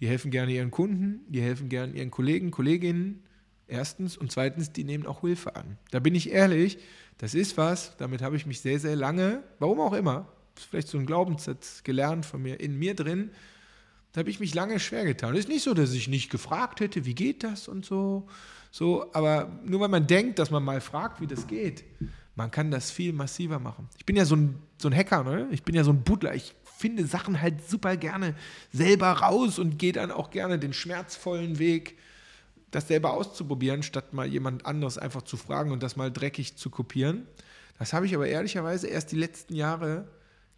Die 0.00 0.08
helfen 0.08 0.30
gerne 0.30 0.52
ihren 0.52 0.70
Kunden, 0.70 1.24
die 1.28 1.40
helfen 1.40 1.68
gerne 1.68 1.92
ihren 1.92 2.10
Kollegen, 2.10 2.50
Kolleginnen. 2.50 3.24
Erstens. 3.66 4.16
Und 4.16 4.32
zweitens, 4.32 4.72
die 4.72 4.84
nehmen 4.84 5.06
auch 5.06 5.22
Hilfe 5.22 5.56
an. 5.56 5.78
Da 5.90 6.00
bin 6.00 6.14
ich 6.14 6.30
ehrlich, 6.30 6.78
das 7.18 7.34
ist 7.34 7.56
was, 7.56 7.96
damit 7.96 8.22
habe 8.22 8.36
ich 8.36 8.46
mich 8.46 8.60
sehr, 8.60 8.78
sehr 8.78 8.96
lange, 8.96 9.42
warum 9.58 9.80
auch 9.80 9.92
immer, 9.92 10.28
vielleicht 10.54 10.88
so 10.88 10.98
ein 10.98 11.06
Glaubenssatz 11.06 11.82
gelernt 11.82 12.26
von 12.26 12.42
mir, 12.42 12.60
in 12.60 12.78
mir 12.78 12.94
drin, 12.94 13.30
da 14.12 14.20
habe 14.20 14.30
ich 14.30 14.40
mich 14.40 14.54
lange 14.54 14.78
schwer 14.78 15.04
getan. 15.04 15.34
Es 15.34 15.40
ist 15.40 15.48
nicht 15.48 15.64
so, 15.64 15.74
dass 15.74 15.92
ich 15.92 16.08
nicht 16.08 16.30
gefragt 16.30 16.80
hätte, 16.80 17.04
wie 17.04 17.14
geht 17.14 17.42
das 17.42 17.66
und 17.66 17.84
so, 17.84 18.28
so, 18.70 19.12
aber 19.12 19.60
nur 19.64 19.80
weil 19.80 19.88
man 19.88 20.06
denkt, 20.06 20.38
dass 20.38 20.50
man 20.50 20.62
mal 20.62 20.80
fragt, 20.80 21.20
wie 21.20 21.26
das 21.26 21.46
geht, 21.46 21.84
man 22.34 22.50
kann 22.50 22.70
das 22.70 22.90
viel 22.90 23.12
massiver 23.12 23.60
machen. 23.60 23.88
Ich 23.98 24.04
bin 24.04 24.16
ja 24.16 24.24
so 24.24 24.36
ein, 24.36 24.58
so 24.78 24.88
ein 24.88 24.96
Hacker, 24.96 25.22
ne? 25.22 25.48
ich 25.52 25.62
bin 25.62 25.74
ja 25.74 25.84
so 25.84 25.92
ein 25.92 26.02
Butler, 26.02 26.34
ich 26.34 26.54
finde 26.76 27.06
Sachen 27.06 27.40
halt 27.40 27.68
super 27.68 27.96
gerne 27.96 28.34
selber 28.72 29.10
raus 29.12 29.58
und 29.58 29.78
gehe 29.78 29.92
dann 29.92 30.10
auch 30.10 30.30
gerne 30.30 30.58
den 30.58 30.72
schmerzvollen 30.72 31.58
Weg 31.58 31.96
das 32.74 32.88
selber 32.88 33.14
auszuprobieren, 33.14 33.82
statt 33.82 34.12
mal 34.12 34.26
jemand 34.26 34.66
anderes 34.66 34.98
einfach 34.98 35.22
zu 35.22 35.36
fragen 35.36 35.70
und 35.72 35.82
das 35.82 35.96
mal 35.96 36.10
dreckig 36.10 36.56
zu 36.56 36.70
kopieren. 36.70 37.26
Das 37.78 37.92
habe 37.92 38.06
ich 38.06 38.14
aber 38.14 38.26
ehrlicherweise 38.26 38.86
erst 38.86 39.12
die 39.12 39.16
letzten 39.16 39.54
Jahre 39.54 40.06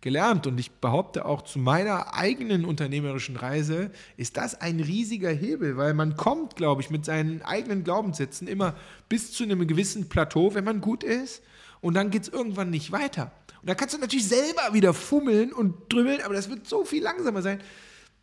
gelernt 0.01 0.47
und 0.47 0.59
ich 0.59 0.71
behaupte 0.71 1.25
auch 1.25 1.43
zu 1.43 1.59
meiner 1.59 2.15
eigenen 2.15 2.65
unternehmerischen 2.65 3.37
Reise 3.37 3.91
ist 4.17 4.37
das 4.37 4.61
ein 4.61 4.79
riesiger 4.81 5.31
Hebel, 5.31 5.77
weil 5.77 5.95
man 5.95 6.17
kommt, 6.17 6.57
glaube 6.57 6.83
ich, 6.83 6.91
mit 6.91 7.05
seinen 7.05 7.43
eigenen 7.43 7.83
Glaubenssätzen 7.83 8.47
immer 8.47 8.77
bis 9.09 9.33
zu 9.33 9.45
einem 9.45 9.67
gewissen 9.67 10.09
Plateau, 10.09 10.55
wenn 10.55 10.65
man 10.65 10.81
gut 10.81 11.03
ist 11.03 11.43
und 11.81 11.95
dann 11.95 12.11
geht 12.11 12.23
es 12.23 12.29
irgendwann 12.29 12.71
nicht 12.71 12.93
weiter. 12.93 13.33
Und 13.63 13.71
da 13.71 13.75
kannst 13.75 13.95
du 13.95 13.99
natürlich 13.99 14.29
selber 14.29 14.75
wieder 14.75 14.95
fummeln 14.95 15.53
und 15.53 15.93
drümmeln, 15.93 16.21
aber 16.23 16.35
das 16.35 16.51
wird 16.51 16.69
so 16.69 16.85
viel 16.85 17.03
langsamer 17.03 17.43
sein. 17.43 17.61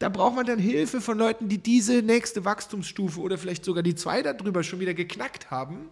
Da 0.03 0.09
braucht 0.09 0.35
man 0.35 0.45
dann 0.45 0.59
Hilfe 0.59 0.99
von 0.99 1.17
Leuten, 1.17 1.47
die 1.47 1.59
diese 1.59 2.01
nächste 2.01 2.43
Wachstumsstufe 2.43 3.21
oder 3.21 3.37
vielleicht 3.37 3.63
sogar 3.63 3.83
die 3.83 3.95
zwei 3.95 4.21
darüber 4.21 4.61
schon 4.61 4.81
wieder 4.81 4.93
geknackt 4.93 5.49
haben. 5.49 5.87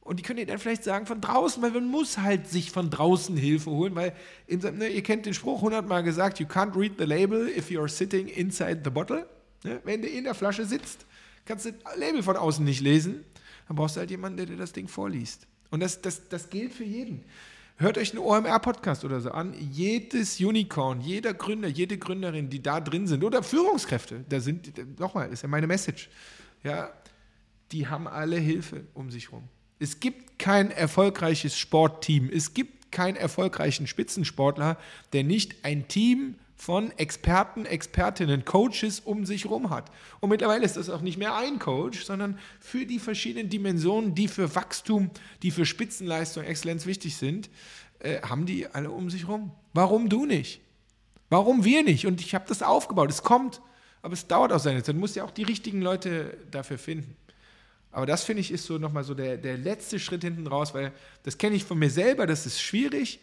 Und 0.00 0.18
die 0.18 0.24
können 0.24 0.38
dir 0.38 0.46
dann 0.46 0.58
vielleicht 0.58 0.82
sagen 0.82 1.06
von 1.06 1.20
draußen, 1.20 1.62
weil 1.62 1.70
man 1.70 1.86
muss 1.86 2.18
halt 2.18 2.48
sich 2.48 2.72
von 2.72 2.90
draußen 2.90 3.36
Hilfe 3.36 3.70
holen, 3.70 3.94
weil 3.94 4.12
in, 4.48 4.58
ne, 4.58 4.88
ihr 4.88 5.04
kennt 5.04 5.24
den 5.24 5.34
Spruch 5.34 5.62
hundertmal 5.62 6.02
gesagt, 6.02 6.40
you 6.40 6.46
can't 6.46 6.76
read 6.76 6.94
the 6.98 7.04
label 7.04 7.46
if 7.46 7.70
you're 7.70 7.86
sitting 7.86 8.26
inside 8.26 8.80
the 8.82 8.90
bottle. 8.90 9.24
Ne? 9.62 9.80
Wenn 9.84 10.02
du 10.02 10.08
in 10.08 10.24
der 10.24 10.34
Flasche 10.34 10.64
sitzt, 10.64 11.06
kannst 11.44 11.66
du 11.66 11.72
das 11.74 11.96
Label 11.96 12.24
von 12.24 12.36
außen 12.36 12.64
nicht 12.64 12.80
lesen. 12.80 13.24
Dann 13.68 13.76
brauchst 13.76 13.94
du 13.94 14.00
halt 14.00 14.10
jemanden, 14.10 14.38
der 14.38 14.46
dir 14.46 14.56
das 14.56 14.72
Ding 14.72 14.88
vorliest. 14.88 15.46
Und 15.70 15.78
das, 15.78 16.02
das, 16.02 16.28
das 16.28 16.50
gilt 16.50 16.74
für 16.74 16.82
jeden. 16.82 17.22
Hört 17.82 17.98
euch 17.98 18.12
einen 18.12 18.20
OMR-Podcast 18.20 19.04
oder 19.04 19.20
so 19.20 19.32
an. 19.32 19.54
Jedes 19.54 20.38
Unicorn, 20.38 21.00
jeder 21.00 21.34
Gründer, 21.34 21.66
jede 21.66 21.98
Gründerin, 21.98 22.48
die 22.48 22.62
da 22.62 22.80
drin 22.80 23.08
sind, 23.08 23.24
oder 23.24 23.42
Führungskräfte, 23.42 24.24
da 24.28 24.38
sind, 24.38 25.00
nochmal, 25.00 25.32
ist 25.32 25.42
ja 25.42 25.48
meine 25.48 25.66
Message, 25.66 26.08
ja, 26.62 26.92
die 27.72 27.88
haben 27.88 28.06
alle 28.06 28.36
Hilfe 28.36 28.84
um 28.94 29.10
sich 29.10 29.32
herum. 29.32 29.48
Es 29.80 29.98
gibt 29.98 30.38
kein 30.38 30.70
erfolgreiches 30.70 31.58
Sportteam, 31.58 32.30
es 32.32 32.54
gibt 32.54 32.92
keinen 32.92 33.16
erfolgreichen 33.16 33.88
Spitzensportler, 33.88 34.78
der 35.12 35.24
nicht 35.24 35.64
ein 35.64 35.88
Team 35.88 36.36
von 36.62 36.96
Experten, 36.96 37.66
Expertinnen, 37.66 38.44
Coaches 38.44 39.00
um 39.00 39.26
sich 39.26 39.46
herum 39.46 39.70
hat. 39.70 39.90
Und 40.20 40.28
mittlerweile 40.28 40.64
ist 40.64 40.76
das 40.76 40.90
auch 40.90 41.00
nicht 41.00 41.18
mehr 41.18 41.34
ein 41.34 41.58
Coach, 41.58 42.04
sondern 42.04 42.38
für 42.60 42.86
die 42.86 43.00
verschiedenen 43.00 43.48
Dimensionen, 43.48 44.14
die 44.14 44.28
für 44.28 44.54
Wachstum, 44.54 45.10
die 45.42 45.50
für 45.50 45.66
Spitzenleistung, 45.66 46.44
Exzellenz 46.44 46.86
wichtig 46.86 47.16
sind, 47.16 47.50
äh, 47.98 48.22
haben 48.22 48.46
die 48.46 48.68
alle 48.68 48.92
um 48.92 49.10
sich 49.10 49.22
herum. 49.22 49.50
Warum 49.72 50.08
du 50.08 50.24
nicht? 50.24 50.60
Warum 51.30 51.64
wir 51.64 51.82
nicht? 51.82 52.06
Und 52.06 52.20
ich 52.20 52.32
habe 52.32 52.44
das 52.46 52.62
aufgebaut. 52.62 53.10
Es 53.10 53.24
kommt, 53.24 53.60
aber 54.00 54.14
es 54.14 54.28
dauert 54.28 54.52
auch 54.52 54.60
seine 54.60 54.84
Zeit. 54.84 54.94
Du 54.94 55.00
musst 55.00 55.16
ja 55.16 55.24
auch 55.24 55.32
die 55.32 55.42
richtigen 55.42 55.82
Leute 55.82 56.38
dafür 56.52 56.78
finden. 56.78 57.16
Aber 57.90 58.06
das 58.06 58.22
finde 58.22 58.40
ich 58.40 58.52
ist 58.52 58.66
so 58.66 58.78
nochmal 58.78 59.02
so 59.02 59.14
der, 59.14 59.36
der 59.36 59.58
letzte 59.58 59.98
Schritt 59.98 60.22
hinten 60.22 60.46
raus, 60.46 60.74
weil 60.74 60.92
das 61.24 61.38
kenne 61.38 61.56
ich 61.56 61.64
von 61.64 61.80
mir 61.80 61.90
selber, 61.90 62.28
das 62.28 62.46
ist 62.46 62.62
schwierig. 62.62 63.18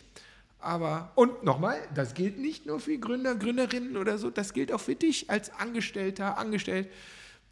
Aber, 0.59 1.13
und 1.15 1.43
nochmal, 1.43 1.79
das 1.95 2.13
gilt 2.13 2.37
nicht 2.37 2.65
nur 2.65 2.81
für 2.81 2.97
Gründer, 2.97 3.35
Gründerinnen 3.35 3.95
oder 3.95 4.17
so, 4.17 4.29
das 4.29 4.53
gilt 4.53 4.73
auch 4.73 4.81
für 4.81 4.95
dich 4.95 5.29
als 5.29 5.49
Angestellter, 5.51 6.37
Angestellt, 6.37 6.89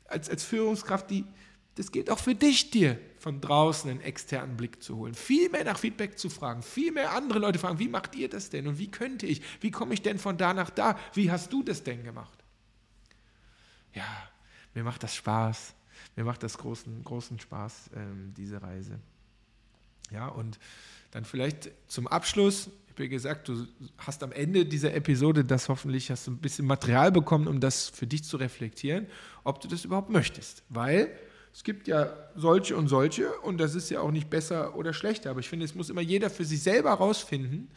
als, 0.05 0.29
als 0.29 0.43
Führungskraft, 0.43 1.09
die, 1.09 1.23
das 1.75 1.93
gilt 1.93 2.09
auch 2.09 2.19
für 2.19 2.35
dich, 2.35 2.69
dir 2.69 2.99
von 3.17 3.39
draußen 3.39 3.89
einen 3.89 4.01
externen 4.01 4.57
Blick 4.57 4.83
zu 4.83 4.97
holen. 4.97 5.13
Viel 5.13 5.49
mehr 5.49 5.63
nach 5.63 5.79
Feedback 5.79 6.19
zu 6.19 6.29
fragen, 6.29 6.61
viel 6.63 6.91
mehr 6.91 7.13
andere 7.13 7.39
Leute 7.39 7.59
fragen, 7.59 7.79
wie 7.79 7.87
macht 7.87 8.13
ihr 8.15 8.29
das 8.29 8.49
denn 8.49 8.67
und 8.67 8.77
wie 8.77 8.91
könnte 8.91 9.25
ich, 9.25 9.41
wie 9.61 9.71
komme 9.71 9.93
ich 9.93 10.01
denn 10.01 10.19
von 10.19 10.37
da 10.37 10.53
nach 10.53 10.69
da, 10.69 10.99
wie 11.13 11.31
hast 11.31 11.53
du 11.53 11.63
das 11.63 11.83
denn 11.83 12.03
gemacht? 12.03 12.37
Ja, 13.93 14.05
mir 14.73 14.83
macht 14.83 15.01
das 15.03 15.15
Spaß, 15.15 15.73
mir 16.17 16.25
macht 16.25 16.43
das 16.43 16.57
großen, 16.57 17.03
großen 17.05 17.39
Spaß, 17.39 17.91
ähm, 17.95 18.33
diese 18.35 18.61
Reise. 18.61 18.99
Ja, 20.11 20.27
und 20.27 20.59
dann 21.11 21.25
vielleicht 21.25 21.69
zum 21.87 22.07
Abschluss 22.07 22.69
wie 22.99 23.09
gesagt, 23.09 23.47
du 23.47 23.67
hast 23.97 24.23
am 24.23 24.31
Ende 24.31 24.65
dieser 24.65 24.93
Episode 24.93 25.43
das 25.43 25.69
hoffentlich, 25.69 26.09
hast 26.09 26.27
du 26.27 26.31
ein 26.31 26.37
bisschen 26.37 26.65
Material 26.65 27.11
bekommen, 27.11 27.47
um 27.47 27.59
das 27.59 27.89
für 27.89 28.07
dich 28.07 28.23
zu 28.23 28.37
reflektieren, 28.37 29.07
ob 29.43 29.61
du 29.61 29.67
das 29.67 29.85
überhaupt 29.85 30.09
möchtest. 30.09 30.63
Weil 30.69 31.11
es 31.53 31.63
gibt 31.63 31.87
ja 31.87 32.13
solche 32.35 32.75
und 32.75 32.87
solche 32.87 33.31
und 33.39 33.59
das 33.59 33.75
ist 33.75 33.89
ja 33.89 34.01
auch 34.01 34.11
nicht 34.11 34.29
besser 34.29 34.75
oder 34.75 34.93
schlechter. 34.93 35.29
Aber 35.29 35.39
ich 35.39 35.49
finde, 35.49 35.65
es 35.65 35.75
muss 35.75 35.89
immer 35.89 36.01
jeder 36.01 36.29
für 36.29 36.45
sich 36.45 36.61
selber 36.61 36.89
herausfinden, 36.89 37.69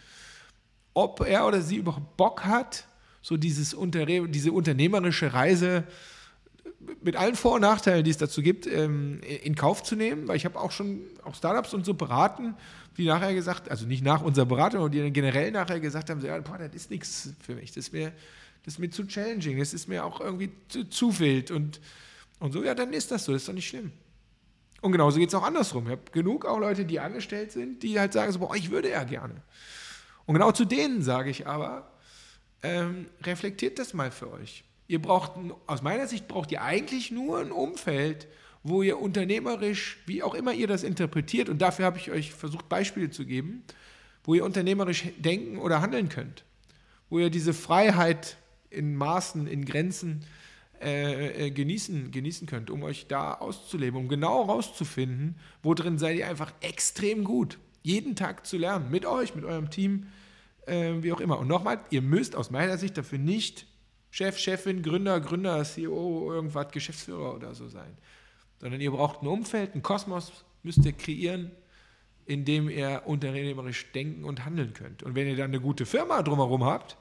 ob 0.94 1.20
er 1.20 1.46
oder 1.46 1.60
sie 1.60 1.76
überhaupt 1.76 2.16
Bock 2.16 2.44
hat, 2.44 2.86
so 3.22 3.36
dieses 3.36 3.74
Unter 3.74 4.06
diese 4.06 4.52
unternehmerische 4.52 5.32
Reise 5.34 5.84
mit 7.02 7.16
allen 7.16 7.34
Vor- 7.34 7.54
und 7.54 7.62
Nachteilen, 7.62 8.04
die 8.04 8.10
es 8.10 8.18
dazu 8.18 8.42
gibt, 8.42 8.66
ähm, 8.66 9.20
in 9.22 9.54
Kauf 9.54 9.82
zu 9.82 9.96
nehmen, 9.96 10.28
weil 10.28 10.36
ich 10.36 10.44
habe 10.44 10.58
auch 10.58 10.70
schon 10.70 11.02
auch 11.24 11.34
Startups 11.34 11.74
und 11.74 11.84
so 11.84 11.94
beraten, 11.94 12.54
die 12.96 13.06
nachher 13.06 13.34
gesagt, 13.34 13.70
also 13.70 13.86
nicht 13.86 14.04
nach 14.04 14.22
unserer 14.22 14.46
Beratung, 14.46 14.80
aber 14.80 14.90
die 14.90 14.98
dann 14.98 15.12
generell 15.12 15.50
nachher 15.50 15.80
gesagt 15.80 16.10
haben, 16.10 16.20
so, 16.20 16.26
ja, 16.26 16.38
boah, 16.40 16.58
das 16.58 16.74
ist 16.74 16.90
nichts 16.90 17.30
für 17.40 17.54
mich, 17.54 17.70
das 17.70 17.86
ist 17.86 17.92
mir, 17.92 18.12
das 18.64 18.74
ist 18.74 18.78
mir 18.78 18.90
zu 18.90 19.06
challenging, 19.06 19.58
das 19.58 19.72
ist 19.72 19.88
mir 19.88 20.04
auch 20.04 20.20
irgendwie 20.20 20.50
zu, 20.68 20.88
zu 20.88 21.18
wild 21.18 21.50
und, 21.50 21.80
und 22.38 22.52
so, 22.52 22.62
ja, 22.62 22.74
dann 22.74 22.92
ist 22.92 23.10
das 23.10 23.24
so, 23.24 23.32
das 23.32 23.42
ist 23.42 23.48
doch 23.48 23.54
nicht 23.54 23.68
schlimm. 23.68 23.92
Und 24.80 24.92
genauso 24.92 25.18
geht 25.18 25.28
es 25.28 25.34
auch 25.34 25.42
andersrum. 25.42 25.84
Ich 25.84 25.92
habe 25.92 26.10
genug 26.10 26.46
auch 26.46 26.58
Leute, 26.58 26.86
die 26.86 27.00
angestellt 27.00 27.52
sind, 27.52 27.82
die 27.82 28.00
halt 28.00 28.14
sagen 28.14 28.32
so, 28.32 28.38
boah, 28.38 28.56
ich 28.56 28.70
würde 28.70 28.90
ja 28.90 29.04
gerne. 29.04 29.42
Und 30.24 30.34
genau 30.34 30.52
zu 30.52 30.64
denen 30.64 31.02
sage 31.02 31.30
ich 31.30 31.46
aber, 31.46 31.90
ähm, 32.62 33.06
reflektiert 33.22 33.78
das 33.78 33.94
mal 33.94 34.10
für 34.10 34.30
euch. 34.32 34.64
Ihr 34.90 35.00
braucht, 35.00 35.34
aus 35.68 35.82
meiner 35.82 36.08
Sicht 36.08 36.26
braucht 36.26 36.50
ihr 36.50 36.62
eigentlich 36.62 37.12
nur 37.12 37.38
ein 37.38 37.52
Umfeld, 37.52 38.26
wo 38.64 38.82
ihr 38.82 38.98
unternehmerisch, 38.98 39.98
wie 40.06 40.20
auch 40.24 40.34
immer 40.34 40.52
ihr 40.52 40.66
das 40.66 40.82
interpretiert, 40.82 41.48
und 41.48 41.62
dafür 41.62 41.84
habe 41.84 41.98
ich 41.98 42.10
euch 42.10 42.32
versucht, 42.32 42.68
Beispiele 42.68 43.08
zu 43.08 43.24
geben, 43.24 43.62
wo 44.24 44.34
ihr 44.34 44.44
unternehmerisch 44.44 45.04
denken 45.16 45.58
oder 45.58 45.80
handeln 45.80 46.08
könnt, 46.08 46.44
wo 47.08 47.20
ihr 47.20 47.30
diese 47.30 47.54
Freiheit 47.54 48.36
in 48.68 48.96
Maßen, 48.96 49.46
in 49.46 49.64
Grenzen 49.64 50.24
äh, 50.82 51.46
äh, 51.46 51.50
genießen, 51.52 52.10
genießen 52.10 52.48
könnt, 52.48 52.68
um 52.68 52.82
euch 52.82 53.06
da 53.06 53.34
auszuleben, 53.34 53.96
um 53.96 54.08
genau 54.08 54.48
herauszufinden, 54.48 55.36
wo 55.62 55.72
drin 55.74 55.98
seid 55.98 56.16
ihr 56.16 56.28
einfach 56.28 56.52
extrem 56.62 57.22
gut. 57.22 57.60
Jeden 57.84 58.16
Tag 58.16 58.44
zu 58.44 58.58
lernen, 58.58 58.90
mit 58.90 59.06
euch, 59.06 59.36
mit 59.36 59.44
eurem 59.44 59.70
Team, 59.70 60.08
äh, 60.66 60.94
wie 61.00 61.12
auch 61.12 61.20
immer. 61.20 61.38
Und 61.38 61.46
nochmal, 61.46 61.78
ihr 61.90 62.02
müsst 62.02 62.34
aus 62.34 62.50
meiner 62.50 62.76
Sicht 62.76 62.98
dafür 62.98 63.20
nicht 63.20 63.69
Chef, 64.10 64.38
Chefin, 64.38 64.82
Gründer, 64.82 65.20
Gründer, 65.20 65.64
CEO, 65.64 66.32
irgendwas, 66.32 66.70
Geschäftsführer 66.72 67.34
oder 67.34 67.54
so 67.54 67.68
sein. 67.68 67.96
Sondern 68.58 68.80
ihr 68.80 68.90
braucht 68.90 69.22
ein 69.22 69.28
Umfeld, 69.28 69.74
ein 69.74 69.82
Kosmos 69.82 70.44
müsst 70.62 70.84
ihr 70.84 70.92
kreieren, 70.92 71.50
in 72.26 72.44
dem 72.44 72.68
ihr 72.68 73.02
unternehmerisch 73.06 73.90
denken 73.92 74.24
und 74.24 74.44
handeln 74.44 74.74
könnt. 74.74 75.02
Und 75.02 75.14
wenn 75.14 75.26
ihr 75.26 75.36
dann 75.36 75.50
eine 75.50 75.60
gute 75.60 75.86
Firma 75.86 76.22
drumherum 76.22 76.64
habt, 76.64 76.96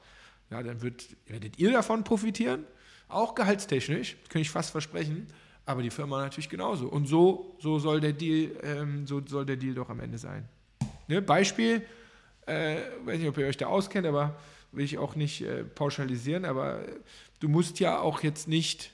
ja, 0.50 0.62
dann 0.62 0.82
wird, 0.82 1.16
werdet 1.26 1.58
ihr 1.58 1.72
davon 1.72 2.04
profitieren, 2.04 2.64
auch 3.08 3.34
gehaltstechnisch, 3.34 4.16
kann 4.28 4.42
ich 4.42 4.50
fast 4.50 4.70
versprechen, 4.70 5.26
aber 5.66 5.82
die 5.82 5.90
Firma 5.90 6.22
natürlich 6.22 6.48
genauso. 6.48 6.88
Und 6.88 7.06
so, 7.06 7.56
so, 7.60 7.78
soll, 7.78 8.00
der 8.00 8.12
Deal, 8.12 8.52
ähm, 8.62 9.06
so 9.06 9.22
soll 9.24 9.46
der 9.46 9.56
Deal 9.56 9.74
doch 9.74 9.88
am 9.88 10.00
Ende 10.00 10.18
sein. 10.18 10.48
Ne? 11.06 11.22
Beispiel, 11.22 11.82
äh, 12.46 12.76
weiß 13.04 13.18
nicht, 13.18 13.28
ob 13.28 13.38
ihr 13.38 13.46
euch 13.46 13.56
da 13.56 13.66
auskennt, 13.66 14.06
aber 14.06 14.36
will 14.72 14.84
ich 14.84 14.98
auch 14.98 15.16
nicht 15.16 15.42
äh, 15.42 15.64
pauschalisieren, 15.64 16.44
aber 16.44 16.80
du 17.40 17.48
musst 17.48 17.80
ja 17.80 17.98
auch 18.00 18.22
jetzt 18.22 18.48
nicht 18.48 18.92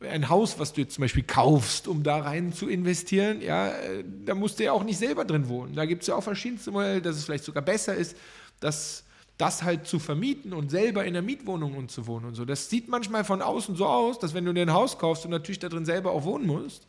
ein 0.00 0.28
Haus, 0.28 0.58
was 0.58 0.72
du 0.72 0.82
jetzt 0.82 0.94
zum 0.94 1.02
Beispiel 1.02 1.24
kaufst, 1.24 1.88
um 1.88 2.02
da 2.02 2.18
rein 2.18 2.52
zu 2.52 2.68
investieren, 2.68 3.42
ja, 3.42 3.68
äh, 3.68 4.04
da 4.24 4.34
musst 4.34 4.58
du 4.58 4.64
ja 4.64 4.72
auch 4.72 4.84
nicht 4.84 4.98
selber 4.98 5.24
drin 5.24 5.48
wohnen. 5.48 5.74
Da 5.74 5.86
gibt 5.86 6.02
es 6.02 6.08
ja 6.08 6.14
auch 6.14 6.22
verschiedenste 6.22 6.70
Modelle, 6.70 7.02
dass 7.02 7.16
es 7.16 7.24
vielleicht 7.24 7.44
sogar 7.44 7.62
besser 7.62 7.94
ist, 7.94 8.16
dass 8.60 9.04
das 9.38 9.62
halt 9.62 9.86
zu 9.86 9.98
vermieten 9.98 10.52
und 10.52 10.70
selber 10.70 11.04
in 11.04 11.14
der 11.14 11.22
Mietwohnung 11.22 11.76
und 11.76 11.90
zu 11.90 12.06
wohnen 12.06 12.26
und 12.26 12.34
so. 12.34 12.44
Das 12.44 12.68
sieht 12.68 12.88
manchmal 12.88 13.24
von 13.24 13.40
außen 13.40 13.76
so 13.76 13.86
aus, 13.86 14.18
dass 14.18 14.34
wenn 14.34 14.44
du 14.44 14.52
dir 14.52 14.62
ein 14.62 14.72
Haus 14.72 14.98
kaufst 14.98 15.24
und 15.24 15.30
natürlich 15.30 15.60
da 15.60 15.68
drin 15.68 15.84
selber 15.84 16.10
auch 16.10 16.24
wohnen 16.24 16.46
musst, 16.46 16.86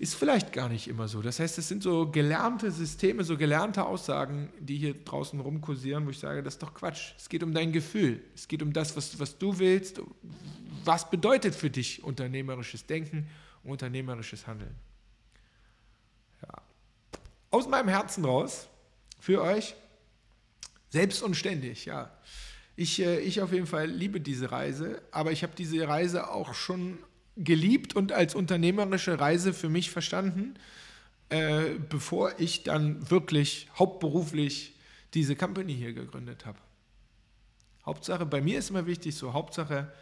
ist 0.00 0.14
vielleicht 0.14 0.54
gar 0.54 0.70
nicht 0.70 0.88
immer 0.88 1.08
so. 1.08 1.20
Das 1.20 1.40
heißt, 1.40 1.58
es 1.58 1.68
sind 1.68 1.82
so 1.82 2.10
gelernte 2.10 2.70
Systeme, 2.70 3.22
so 3.22 3.36
gelernte 3.36 3.84
Aussagen, 3.84 4.50
die 4.58 4.78
hier 4.78 4.94
draußen 4.94 5.38
rumkursieren, 5.38 6.06
wo 6.06 6.10
ich 6.10 6.18
sage, 6.18 6.42
das 6.42 6.54
ist 6.54 6.62
doch 6.62 6.72
Quatsch. 6.72 7.12
Es 7.18 7.28
geht 7.28 7.42
um 7.42 7.52
dein 7.52 7.70
Gefühl. 7.70 8.24
Es 8.34 8.48
geht 8.48 8.62
um 8.62 8.72
das, 8.72 8.96
was, 8.96 9.20
was 9.20 9.36
du 9.36 9.58
willst. 9.58 10.00
Was 10.86 11.10
bedeutet 11.10 11.54
für 11.54 11.68
dich 11.68 12.02
unternehmerisches 12.02 12.86
Denken, 12.86 13.28
unternehmerisches 13.62 14.46
Handeln? 14.46 14.74
Ja. 16.44 16.62
Aus 17.50 17.68
meinem 17.68 17.88
Herzen 17.88 18.24
raus, 18.24 18.68
für 19.18 19.42
euch, 19.42 19.74
selbst 20.88 21.22
und 21.22 21.34
ständig, 21.34 21.84
ja. 21.84 22.10
Ich, 22.74 23.02
äh, 23.02 23.20
ich 23.20 23.42
auf 23.42 23.52
jeden 23.52 23.66
Fall 23.66 23.86
liebe 23.86 24.18
diese 24.18 24.50
Reise, 24.50 25.02
aber 25.10 25.30
ich 25.30 25.42
habe 25.42 25.52
diese 25.54 25.86
Reise 25.86 26.30
auch 26.30 26.54
schon 26.54 26.96
geliebt 27.36 27.94
und 27.96 28.12
als 28.12 28.34
unternehmerische 28.34 29.18
Reise 29.18 29.52
für 29.52 29.68
mich 29.68 29.90
verstanden, 29.90 30.54
äh, 31.28 31.74
bevor 31.88 32.38
ich 32.38 32.64
dann 32.64 33.10
wirklich 33.10 33.68
hauptberuflich 33.78 34.74
diese 35.14 35.36
Company 35.36 35.74
hier 35.74 35.92
gegründet 35.92 36.46
habe. 36.46 36.58
Hauptsache, 37.86 38.26
bei 38.26 38.40
mir 38.40 38.58
ist 38.58 38.70
immer 38.70 38.86
wichtig, 38.86 39.14
so 39.14 39.32
Hauptsache, 39.32 39.92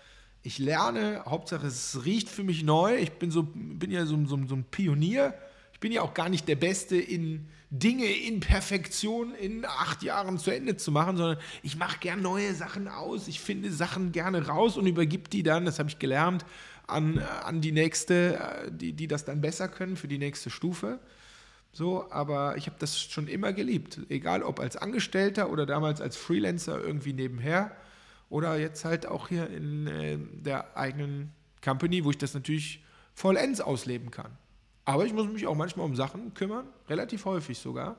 ich 0.43 0.59
lerne, 0.59 1.23
Hauptsache, 1.27 1.67
es 1.67 2.05
riecht 2.05 2.29
für 2.29 2.45
mich 2.45 2.63
neu. 2.63 2.97
Ich 2.97 3.13
bin, 3.13 3.31
so, 3.31 3.43
bin 3.43 3.91
ja 3.91 4.07
so, 4.07 4.17
so, 4.27 4.39
so 4.47 4.55
ein 4.55 4.65
Pionier. 4.65 5.35
Ich 5.73 5.81
bin 5.81 5.93
ja 5.93 6.03
auch 6.03 6.15
gar 6.15 6.29
nicht 6.29 6.49
der 6.49 6.57
Beste 6.57 6.97
in 6.97 7.49
Dinge 7.71 8.07
in 8.07 8.41
Perfektion 8.41 9.35
in 9.35 9.65
acht 9.67 10.03
Jahren 10.03 10.39
zu 10.39 10.51
Ende 10.51 10.77
zu 10.77 10.91
machen, 10.91 11.17
sondern 11.17 11.39
ich 11.63 11.77
mache 11.77 11.99
gern 11.99 12.23
neue 12.23 12.55
Sachen 12.55 12.89
aus. 12.89 13.29
Ich 13.29 13.41
finde 13.41 13.71
Sachen 13.71 14.11
gerne 14.11 14.47
raus 14.47 14.77
und 14.77 14.87
übergib 14.87 15.29
die 15.29 15.43
dann, 15.43 15.67
das 15.67 15.79
habe 15.79 15.91
ich 15.91 15.99
gelernt, 15.99 16.47
an, 16.89 17.19
an 17.19 17.61
die 17.61 17.73
nächste, 17.73 18.37
äh, 18.37 18.73
die, 18.73 18.93
die 18.93 19.07
das 19.07 19.25
dann 19.25 19.41
besser 19.41 19.69
können 19.69 19.97
für 19.97 20.09
die 20.09 20.19
nächste 20.19 20.51
Stufe. 20.51 20.99
So, 21.73 22.11
aber 22.11 22.57
ich 22.57 22.67
habe 22.67 22.77
das 22.79 23.01
schon 23.01 23.29
immer 23.29 23.53
geliebt. 23.53 24.01
Egal 24.09 24.43
ob 24.43 24.59
als 24.59 24.77
Angestellter 24.77 25.51
oder 25.51 25.67
damals 25.67 26.01
als 26.01 26.17
Freelancer 26.17 26.81
irgendwie 26.81 27.13
nebenher 27.13 27.77
oder 28.31 28.59
jetzt 28.59 28.85
halt 28.85 29.07
auch 29.07 29.29
hier 29.29 29.49
in 29.49 29.87
äh, 29.87 30.19
der 30.19 30.77
eigenen 30.77 31.33
Company, 31.63 32.05
wo 32.05 32.11
ich 32.11 32.19
das 32.19 32.35
natürlich 32.35 32.85
vollends 33.15 33.61
ausleben 33.61 34.11
kann. 34.11 34.31
Aber 34.85 35.05
ich 35.05 35.13
muss 35.13 35.29
mich 35.29 35.47
auch 35.47 35.55
manchmal 35.55 35.85
um 35.85 35.95
Sachen 35.95 36.33
kümmern, 36.35 36.67
relativ 36.89 37.27
häufig 37.27 37.59
sogar, 37.59 37.97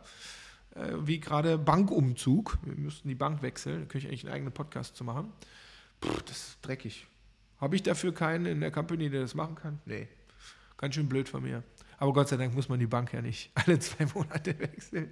äh, 0.75 0.93
wie 1.01 1.19
gerade 1.19 1.57
Bankumzug. 1.57 2.57
Wir 2.63 2.75
müssten 2.75 3.07
die 3.07 3.15
Bank 3.15 3.41
wechseln, 3.41 3.81
da 3.81 3.85
könnte 3.85 3.99
ich 3.99 4.07
eigentlich 4.07 4.25
einen 4.25 4.33
eigenen 4.33 4.53
Podcast 4.53 4.95
zu 4.95 5.03
machen. 5.03 5.31
Puh, 5.99 6.09
das 6.25 6.37
ist 6.37 6.57
dreckig. 6.63 7.05
Habe 7.59 7.75
ich 7.75 7.83
dafür 7.83 8.13
keinen 8.13 8.45
in 8.45 8.61
der 8.61 8.71
Company, 8.71 9.09
der 9.09 9.21
das 9.21 9.35
machen 9.35 9.55
kann? 9.55 9.79
Nee. 9.85 10.07
Ganz 10.77 10.95
schön 10.95 11.09
blöd 11.09 11.27
von 11.27 11.43
mir. 11.43 11.63
Aber 11.97 12.13
Gott 12.13 12.29
sei 12.29 12.37
Dank 12.37 12.55
muss 12.55 12.69
man 12.69 12.79
die 12.79 12.87
Bank 12.87 13.13
ja 13.13 13.21
nicht 13.21 13.51
alle 13.55 13.79
zwei 13.79 14.05
Monate 14.13 14.57
wechseln. 14.59 15.11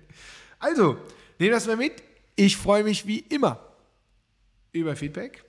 Also, 0.59 0.97
nehmt 1.39 1.53
das 1.53 1.67
mal 1.67 1.75
mit. 1.75 2.01
Ich 2.35 2.55
freue 2.55 2.83
mich 2.83 3.05
wie 3.05 3.19
immer 3.19 3.59
über 4.71 4.95
Feedback. 4.95 5.43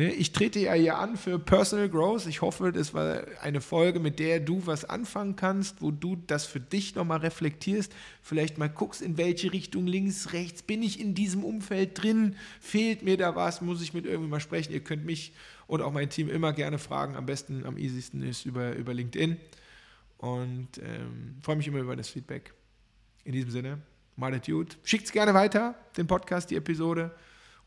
Ne, 0.00 0.14
ich 0.14 0.32
trete 0.32 0.58
ja 0.60 0.72
hier 0.72 0.96
an 0.96 1.18
für 1.18 1.38
Personal 1.38 1.90
Growth. 1.90 2.26
Ich 2.26 2.40
hoffe, 2.40 2.72
das 2.72 2.94
war 2.94 3.22
eine 3.42 3.60
Folge, 3.60 4.00
mit 4.00 4.18
der 4.18 4.40
du 4.40 4.66
was 4.66 4.86
anfangen 4.86 5.36
kannst, 5.36 5.82
wo 5.82 5.90
du 5.90 6.16
das 6.16 6.46
für 6.46 6.58
dich 6.58 6.94
nochmal 6.94 7.18
reflektierst. 7.18 7.92
Vielleicht 8.22 8.56
mal 8.56 8.70
guckst, 8.70 9.02
in 9.02 9.18
welche 9.18 9.52
Richtung, 9.52 9.86
links, 9.86 10.32
rechts, 10.32 10.62
bin 10.62 10.82
ich 10.82 11.00
in 11.00 11.14
diesem 11.14 11.44
Umfeld 11.44 12.02
drin? 12.02 12.34
Fehlt 12.60 13.02
mir 13.02 13.18
da 13.18 13.36
was? 13.36 13.60
Muss 13.60 13.82
ich 13.82 13.92
mit 13.92 14.04
irgendjemandem 14.04 14.30
mal 14.30 14.40
sprechen? 14.40 14.72
Ihr 14.72 14.80
könnt 14.80 15.04
mich 15.04 15.34
und 15.66 15.82
auch 15.82 15.92
mein 15.92 16.08
Team 16.08 16.30
immer 16.30 16.54
gerne 16.54 16.78
fragen. 16.78 17.14
Am 17.14 17.26
besten, 17.26 17.66
am 17.66 17.76
easiesten 17.76 18.22
ist 18.22 18.46
über, 18.46 18.74
über 18.76 18.94
LinkedIn. 18.94 19.36
Und 20.16 20.78
ähm, 20.78 21.36
freue 21.42 21.56
mich 21.56 21.68
immer 21.68 21.80
über 21.80 21.94
das 21.94 22.08
Feedback. 22.08 22.54
In 23.24 23.32
diesem 23.32 23.50
Sinne, 23.50 23.82
mal 24.16 24.40
gut. 24.40 24.78
Schickt 24.82 25.04
es 25.04 25.12
gerne 25.12 25.34
weiter, 25.34 25.74
den 25.98 26.06
Podcast, 26.06 26.50
die 26.50 26.56
Episode 26.56 27.10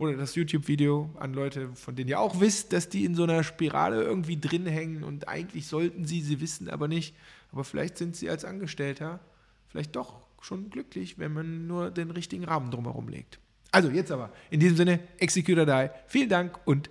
oder 0.03 0.17
das 0.17 0.35
YouTube-Video 0.35 1.09
an 1.19 1.33
Leute, 1.33 1.69
von 1.75 1.95
denen 1.95 2.09
ihr 2.09 2.19
auch 2.19 2.39
wisst, 2.39 2.73
dass 2.73 2.89
die 2.89 3.05
in 3.05 3.15
so 3.15 3.23
einer 3.23 3.43
Spirale 3.43 4.03
irgendwie 4.03 4.39
drin 4.39 4.65
hängen 4.65 5.03
und 5.03 5.27
eigentlich 5.27 5.67
sollten 5.67 6.05
sie, 6.05 6.21
sie 6.21 6.41
wissen 6.41 6.69
aber 6.69 6.87
nicht. 6.87 7.15
Aber 7.51 7.63
vielleicht 7.63 7.97
sind 7.97 8.15
sie 8.15 8.29
als 8.29 8.45
Angestellter 8.45 9.19
vielleicht 9.67 9.95
doch 9.95 10.27
schon 10.41 10.69
glücklich, 10.69 11.17
wenn 11.17 11.33
man 11.33 11.67
nur 11.67 11.89
den 11.89 12.11
richtigen 12.11 12.43
Rahmen 12.43 12.69
drumherum 12.69 13.09
legt. 13.09 13.39
Also 13.71 13.89
jetzt 13.89 14.11
aber, 14.11 14.31
in 14.51 14.59
diesem 14.59 14.77
Sinne, 14.77 14.99
Executor 15.17 15.65
Die. 15.65 15.89
Vielen 16.07 16.29
Dank 16.29 16.59
und 16.65 16.89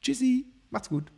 Tschüssi. 0.00 0.46
Macht's 0.70 0.88
gut. 0.88 1.10